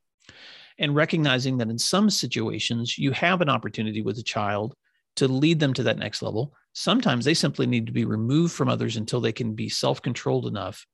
And 0.78 0.93
recognizing 0.93 1.58
that 1.60 1.69
in 1.69 1.80
some 1.80 2.10
situations, 2.10 2.98
you 2.98 3.12
have 3.12 3.39
an 3.39 3.48
opportunity 3.48 4.02
with 4.02 4.17
a 4.17 4.21
child 4.21 4.76
to 5.15 5.30
lead 5.30 5.62
them 5.62 5.74
to 5.76 5.84
that 5.84 5.98
next 5.98 6.21
level. 6.21 6.54
Sometimes 6.74 7.24
they 7.24 7.34
simply 7.34 7.67
need 7.67 7.86
to 7.86 7.93
be 7.93 8.04
removed 8.04 8.54
from 8.54 8.67
others 8.67 8.98
until 8.98 9.21
they 9.21 9.32
can 9.32 9.54
be 9.54 9.69
self 9.69 10.02
controlled 10.02 10.45
enough 10.45 10.86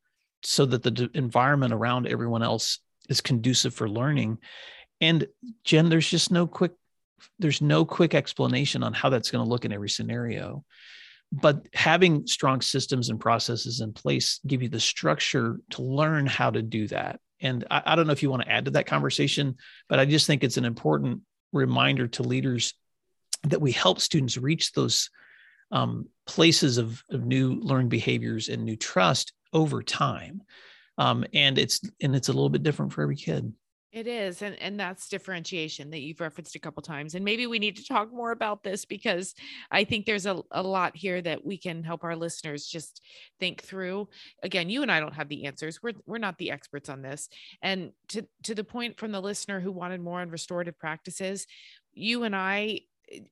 so 0.43 0.67
that 0.67 0.83
the 0.83 1.09
environment 1.15 1.73
around 1.73 2.05
everyone 2.05 2.43
else 2.43 2.81
is 3.09 3.19
conducive 3.19 3.73
for 3.73 3.89
learning. 3.89 4.37
And 5.01 5.27
Jen, 5.63 5.89
there's 5.89 6.07
just 6.07 6.31
no 6.31 6.45
quick 6.45 6.73
there's 7.39 7.61
no 7.61 7.83
quick 7.83 8.13
explanation 8.13 8.83
on 8.83 8.93
how 8.93 9.09
that's 9.09 9.31
going 9.31 9.43
to 9.43 9.49
look 9.49 9.65
in 9.65 9.73
every 9.73 9.89
scenario 9.89 10.63
but 11.31 11.65
having 11.73 12.27
strong 12.27 12.61
systems 12.61 13.09
and 13.09 13.19
processes 13.19 13.79
in 13.79 13.93
place 13.93 14.39
give 14.45 14.61
you 14.61 14.69
the 14.69 14.79
structure 14.79 15.59
to 15.69 15.81
learn 15.81 16.25
how 16.25 16.49
to 16.49 16.61
do 16.61 16.87
that. 16.87 17.19
And 17.39 17.65
I, 17.71 17.81
I, 17.85 17.95
don't 17.95 18.05
know 18.05 18.13
if 18.13 18.21
you 18.21 18.29
want 18.29 18.43
to 18.43 18.51
add 18.51 18.65
to 18.65 18.71
that 18.71 18.85
conversation 18.85 19.55
but 19.89 19.99
i 19.99 20.05
just 20.05 20.27
think 20.27 20.43
it's 20.43 20.57
an 20.57 20.65
important 20.65 21.21
reminder 21.51 22.07
to 22.07 22.23
leaders 22.23 22.73
that 23.43 23.61
we 23.61 23.71
help 23.71 23.99
students 23.99 24.37
reach 24.37 24.71
those 24.73 25.09
um, 25.71 26.07
places 26.27 26.77
of, 26.77 27.03
of 27.09 27.25
new 27.25 27.55
learned 27.55 27.89
behaviors 27.89 28.49
and 28.49 28.63
new 28.63 28.75
trust 28.75 29.33
over 29.53 29.81
time. 29.81 30.41
Um, 30.97 31.25
and 31.33 31.57
it's 31.57 31.81
and 32.01 32.15
it's 32.15 32.29
a 32.29 32.33
little 32.33 32.49
bit 32.49 32.63
different 32.63 32.93
for 32.93 33.01
every 33.01 33.15
kid 33.15 33.51
it 33.91 34.07
is. 34.07 34.41
And, 34.41 34.59
and 34.61 34.79
that's 34.79 35.09
differentiation 35.09 35.89
that 35.91 35.99
you've 35.99 36.21
referenced 36.21 36.55
a 36.55 36.59
couple 36.59 36.81
times. 36.81 37.13
And 37.13 37.25
maybe 37.25 37.45
we 37.45 37.59
need 37.59 37.75
to 37.75 37.85
talk 37.85 38.13
more 38.13 38.31
about 38.31 38.63
this 38.63 38.85
because 38.85 39.35
I 39.69 39.83
think 39.83 40.05
there's 40.05 40.25
a, 40.25 40.41
a 40.51 40.63
lot 40.63 40.95
here 40.95 41.21
that 41.21 41.45
we 41.45 41.57
can 41.57 41.83
help 41.83 42.03
our 42.03 42.15
listeners 42.15 42.67
just 42.67 43.01
think 43.39 43.61
through. 43.61 44.07
Again, 44.43 44.69
you 44.69 44.81
and 44.81 44.91
I 44.91 44.99
don't 45.01 45.15
have 45.15 45.27
the 45.27 45.45
answers. 45.45 45.83
We're, 45.83 45.93
we're 46.05 46.19
not 46.19 46.37
the 46.37 46.51
experts 46.51 46.87
on 46.87 47.01
this. 47.01 47.27
And 47.61 47.91
to, 48.09 48.25
to 48.43 48.55
the 48.55 48.63
point 48.63 48.97
from 48.97 49.11
the 49.11 49.21
listener 49.21 49.59
who 49.59 49.71
wanted 49.71 49.99
more 49.99 50.21
on 50.21 50.29
restorative 50.29 50.79
practices, 50.79 51.45
you 51.93 52.23
and 52.23 52.35
I 52.35 52.81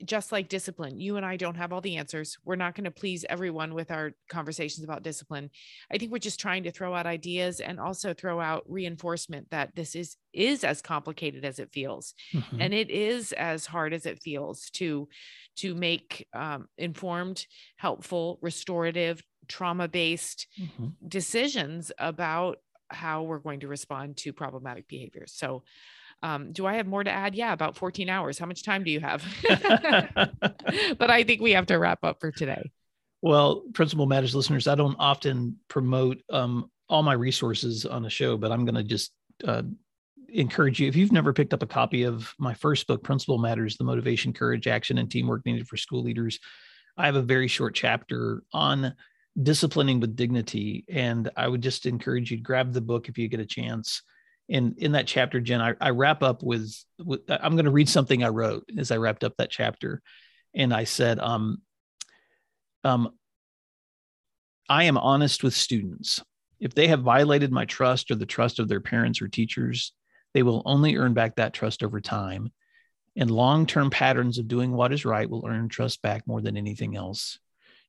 just 0.03 0.31
like 0.31 0.49
discipline, 0.49 0.99
you 0.99 1.17
and 1.17 1.25
I 1.25 1.37
don't 1.37 1.55
have 1.55 1.71
all 1.71 1.81
the 1.81 1.97
answers. 1.97 2.37
We're 2.43 2.55
not 2.55 2.75
going 2.75 2.85
to 2.85 2.91
please 2.91 3.25
everyone 3.29 3.73
with 3.73 3.91
our 3.91 4.11
conversations 4.29 4.83
about 4.83 5.03
discipline. 5.03 5.49
I 5.91 5.97
think 5.97 6.11
we're 6.11 6.19
just 6.19 6.39
trying 6.39 6.63
to 6.63 6.71
throw 6.71 6.93
out 6.93 7.05
ideas 7.05 7.59
and 7.59 7.79
also 7.79 8.13
throw 8.13 8.39
out 8.39 8.63
reinforcement 8.67 9.49
that 9.51 9.75
this 9.75 9.95
is 9.95 10.17
is 10.33 10.63
as 10.63 10.81
complicated 10.81 11.45
as 11.45 11.59
it 11.59 11.71
feels, 11.71 12.13
mm-hmm. 12.33 12.61
and 12.61 12.73
it 12.73 12.89
is 12.89 13.31
as 13.33 13.65
hard 13.65 13.93
as 13.93 14.05
it 14.05 14.21
feels 14.21 14.69
to 14.71 15.07
to 15.57 15.75
make 15.75 16.27
um, 16.33 16.67
informed, 16.77 17.45
helpful, 17.77 18.39
restorative, 18.41 19.21
trauma 19.47 19.87
based 19.87 20.47
mm-hmm. 20.59 20.87
decisions 21.07 21.91
about 21.97 22.57
how 22.89 23.23
we're 23.23 23.39
going 23.39 23.59
to 23.59 23.67
respond 23.67 24.17
to 24.17 24.33
problematic 24.33 24.87
behaviors. 24.87 25.33
So 25.33 25.63
um, 26.21 26.51
do 26.51 26.65
I 26.65 26.75
have 26.75 26.87
more 26.87 27.03
to 27.03 27.11
add? 27.11 27.35
Yeah, 27.35 27.53
about 27.53 27.77
14 27.77 28.09
hours. 28.09 28.37
How 28.37 28.45
much 28.45 28.63
time 28.63 28.83
do 28.83 28.91
you 28.91 28.99
have? 28.99 29.23
but 30.97 31.09
I 31.09 31.23
think 31.23 31.41
we 31.41 31.51
have 31.51 31.67
to 31.67 31.77
wrap 31.77 32.03
up 32.03 32.19
for 32.19 32.31
today. 32.31 32.71
Well, 33.21 33.63
Principal 33.73 34.05
Matters 34.05 34.35
listeners, 34.35 34.67
I 34.67 34.75
don't 34.75 34.95
often 34.99 35.57
promote 35.67 36.21
um, 36.29 36.69
all 36.87 37.03
my 37.03 37.13
resources 37.13 37.85
on 37.85 38.05
a 38.05 38.09
show, 38.09 38.37
but 38.37 38.51
I'm 38.51 38.65
going 38.65 38.75
to 38.75 38.83
just 38.83 39.11
uh, 39.45 39.63
encourage 40.29 40.79
you. 40.79 40.87
If 40.87 40.95
you've 40.95 41.11
never 41.11 41.33
picked 41.33 41.53
up 41.53 41.63
a 41.63 41.67
copy 41.67 42.03
of 42.03 42.33
my 42.37 42.53
first 42.53 42.87
book, 42.87 43.03
Principal 43.03 43.37
Matters 43.37 43.77
The 43.77 43.83
Motivation, 43.83 44.33
Courage, 44.33 44.67
Action, 44.67 44.97
and 44.97 45.09
Teamwork 45.11 45.45
Needed 45.45 45.67
for 45.67 45.77
School 45.77 46.03
Leaders, 46.03 46.39
I 46.97 47.05
have 47.05 47.15
a 47.15 47.21
very 47.21 47.47
short 47.47 47.75
chapter 47.75 48.43
on 48.53 48.93
disciplining 49.41 49.99
with 49.99 50.15
dignity. 50.15 50.85
And 50.89 51.29
I 51.35 51.47
would 51.47 51.61
just 51.61 51.85
encourage 51.85 52.31
you 52.31 52.37
to 52.37 52.43
grab 52.43 52.73
the 52.73 52.81
book 52.81 53.09
if 53.09 53.17
you 53.17 53.27
get 53.27 53.39
a 53.39 53.45
chance 53.45 54.01
in 54.49 54.75
in 54.79 54.93
that 54.93 55.07
chapter 55.07 55.39
jen 55.39 55.61
i, 55.61 55.73
I 55.79 55.91
wrap 55.91 56.23
up 56.23 56.43
with, 56.43 56.73
with 57.03 57.21
i'm 57.29 57.53
going 57.53 57.65
to 57.65 57.71
read 57.71 57.87
something 57.87 58.23
i 58.23 58.29
wrote 58.29 58.67
as 58.77 58.91
i 58.91 58.97
wrapped 58.97 59.23
up 59.23 59.37
that 59.37 59.51
chapter. 59.51 60.01
And 60.55 60.73
i 60.73 60.83
said 60.83 61.19
um 61.19 61.61
um 62.83 63.11
i 64.67 64.83
am 64.85 64.97
honest 64.97 65.43
with 65.43 65.53
students. 65.53 66.21
If 66.59 66.73
they 66.73 66.87
have 66.87 67.01
violated 67.01 67.51
my 67.53 67.65
trust 67.65 68.11
or 68.11 68.15
the 68.15 68.25
trust 68.25 68.59
of 68.59 68.67
their 68.67 68.81
parents 68.81 69.21
or 69.21 69.27
teachers 69.27 69.93
they 70.33 70.43
will 70.43 70.61
only 70.65 70.95
earn 70.95 71.13
back 71.13 71.35
that 71.35 71.53
trust 71.53 71.83
over 71.83 72.01
time. 72.01 72.51
And 73.15 73.31
long-term 73.31 73.89
patterns 73.89 74.37
of 74.37 74.47
doing 74.47 74.71
what 74.71 74.93
is 74.93 75.05
right 75.05 75.29
will 75.29 75.45
earn 75.47 75.67
trust 75.67 76.01
back 76.01 76.27
more 76.27 76.41
than 76.41 76.55
anything 76.55 76.95
else. 76.95 77.39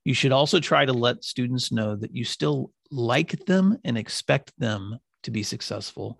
You 0.03 0.15
should 0.15 0.31
also 0.31 0.59
try 0.59 0.83
to 0.85 0.93
let 0.93 1.23
students 1.23 1.71
know 1.71 1.95
that 1.95 2.15
you 2.15 2.25
still 2.25 2.71
like 2.89 3.45
them 3.45 3.77
and 3.85 3.97
expect 3.97 4.51
them 4.57 4.97
to 5.23 5.31
be 5.31 5.43
successful 5.43 6.19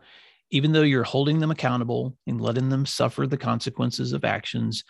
even 0.51 0.73
though 0.73 0.81
you're 0.81 1.03
holding 1.03 1.39
them 1.39 1.51
accountable 1.51 2.15
and 2.27 2.39
letting 2.39 2.69
them 2.69 2.85
suffer 2.85 3.25
the 3.25 3.37
consequences 3.37 4.13
of 4.13 4.25
actions, 4.25 4.83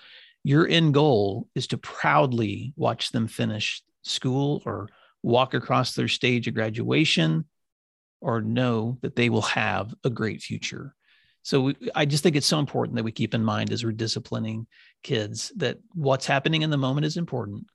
your 0.43 0.67
end 0.67 0.93
goal 0.93 1.47
is 1.55 1.67
to 1.67 1.77
proudly 1.77 2.73
watch 2.75 3.11
them 3.11 3.27
finish 3.27 3.83
school 4.01 4.63
or 4.65 4.89
walk 5.21 5.53
across 5.53 5.93
their 5.93 6.07
stage 6.07 6.47
of 6.47 6.55
graduation 6.55 7.45
or 8.21 8.41
know 8.41 8.97
that 9.01 9.15
they 9.15 9.29
will 9.29 9.41
have 9.41 9.93
a 10.03 10.09
great 10.09 10.41
future. 10.41 10.95
So 11.43 11.61
we, 11.61 11.75
I 11.95 12.05
just 12.05 12.23
think 12.23 12.35
it's 12.35 12.47
so 12.47 12.59
important 12.59 12.95
that 12.95 13.03
we 13.03 13.11
keep 13.11 13.33
in 13.33 13.43
mind 13.43 13.71
as 13.71 13.83
we're 13.83 13.91
disciplining 13.91 14.67
kids 15.03 15.51
that 15.57 15.77
what's 15.93 16.25
happening 16.25 16.63
in 16.63 16.69
the 16.71 16.77
moment 16.77 17.05
is 17.05 17.17
important, 17.17 17.65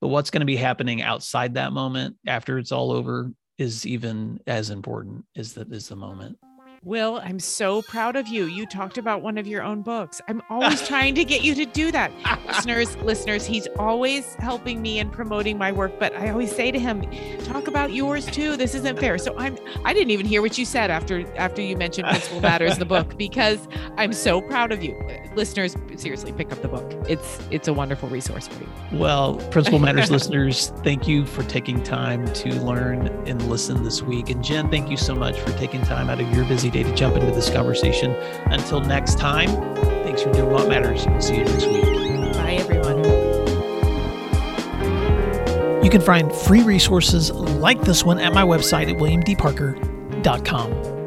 but 0.00 0.08
what's 0.08 0.30
going 0.30 0.40
to 0.40 0.46
be 0.46 0.56
happening 0.56 1.02
outside 1.02 1.54
that 1.54 1.72
moment 1.72 2.16
after 2.26 2.58
it's 2.58 2.72
all 2.72 2.90
over 2.90 3.32
is 3.58 3.86
even 3.86 4.40
as 4.46 4.70
important 4.70 5.24
as 5.36 5.52
the, 5.52 5.66
as 5.72 5.88
the 5.88 5.96
moment. 5.96 6.38
Will, 6.84 7.20
I'm 7.24 7.40
so 7.40 7.82
proud 7.82 8.14
of 8.14 8.28
you. 8.28 8.44
You 8.44 8.64
talked 8.64 8.98
about 8.98 9.20
one 9.20 9.36
of 9.36 9.48
your 9.48 9.64
own 9.64 9.82
books. 9.82 10.20
I'm 10.28 10.40
always 10.48 10.86
trying 10.86 11.16
to 11.16 11.24
get 11.24 11.42
you 11.42 11.54
to 11.56 11.66
do 11.66 11.90
that. 11.90 12.12
listeners, 12.46 12.96
listeners, 13.02 13.44
he's 13.44 13.66
always 13.78 14.34
helping 14.34 14.80
me 14.80 15.00
and 15.00 15.10
promoting 15.10 15.58
my 15.58 15.72
work, 15.72 15.98
but 15.98 16.14
I 16.14 16.30
always 16.30 16.54
say 16.54 16.70
to 16.70 16.78
him, 16.78 17.04
talk 17.44 17.66
about 17.66 17.92
yours 17.92 18.26
too. 18.26 18.56
This 18.56 18.76
isn't 18.76 18.98
fair. 19.00 19.18
So 19.18 19.36
I'm 19.36 19.58
I 19.84 19.92
didn't 19.92 20.10
even 20.12 20.24
hear 20.24 20.40
what 20.40 20.56
you 20.56 20.64
said 20.64 20.90
after 20.90 21.26
after 21.36 21.60
you 21.60 21.76
mentioned 21.76 22.06
Principal 22.08 22.40
Matters 22.40 22.78
the 22.78 22.84
book 22.84 23.16
because 23.18 23.66
I'm 23.96 24.12
so 24.12 24.40
proud 24.40 24.70
of 24.70 24.82
you. 24.82 24.96
Listeners, 25.34 25.76
seriously, 25.96 26.32
pick 26.32 26.52
up 26.52 26.62
the 26.62 26.68
book. 26.68 26.92
It's 27.08 27.40
it's 27.50 27.66
a 27.66 27.72
wonderful 27.72 28.08
resource 28.08 28.46
for 28.46 28.62
you. 28.62 28.68
Well, 28.92 29.36
Principal 29.50 29.80
Matters 29.80 30.10
listeners, 30.12 30.72
thank 30.84 31.08
you 31.08 31.26
for 31.26 31.42
taking 31.44 31.82
time 31.82 32.32
to 32.34 32.54
learn 32.62 33.08
and 33.26 33.42
listen 33.50 33.82
this 33.82 34.00
week. 34.00 34.30
And 34.30 34.44
Jen, 34.44 34.70
thank 34.70 34.90
you 34.90 34.96
so 34.96 35.14
much 35.14 35.40
for 35.40 35.50
taking 35.58 35.82
time 35.82 36.08
out 36.08 36.20
of 36.20 36.30
your 36.32 36.44
busy 36.44 36.67
day 36.70 36.82
to 36.82 36.94
jump 36.94 37.16
into 37.16 37.30
this 37.32 37.50
conversation. 37.50 38.12
Until 38.46 38.80
next 38.80 39.18
time, 39.18 39.48
thanks 40.04 40.22
for 40.22 40.32
doing 40.32 40.50
what 40.50 40.68
matters. 40.68 41.02
See 41.24 41.36
you 41.36 41.44
next 41.44 41.66
week. 41.66 41.84
Bye, 42.34 42.56
everyone. 42.58 43.04
You 45.84 45.90
can 45.90 46.00
find 46.00 46.32
free 46.32 46.62
resources 46.62 47.30
like 47.30 47.82
this 47.82 48.02
one 48.04 48.18
at 48.18 48.34
my 48.34 48.42
website 48.42 48.90
at 48.90 48.96
williamdparker.com. 48.96 50.97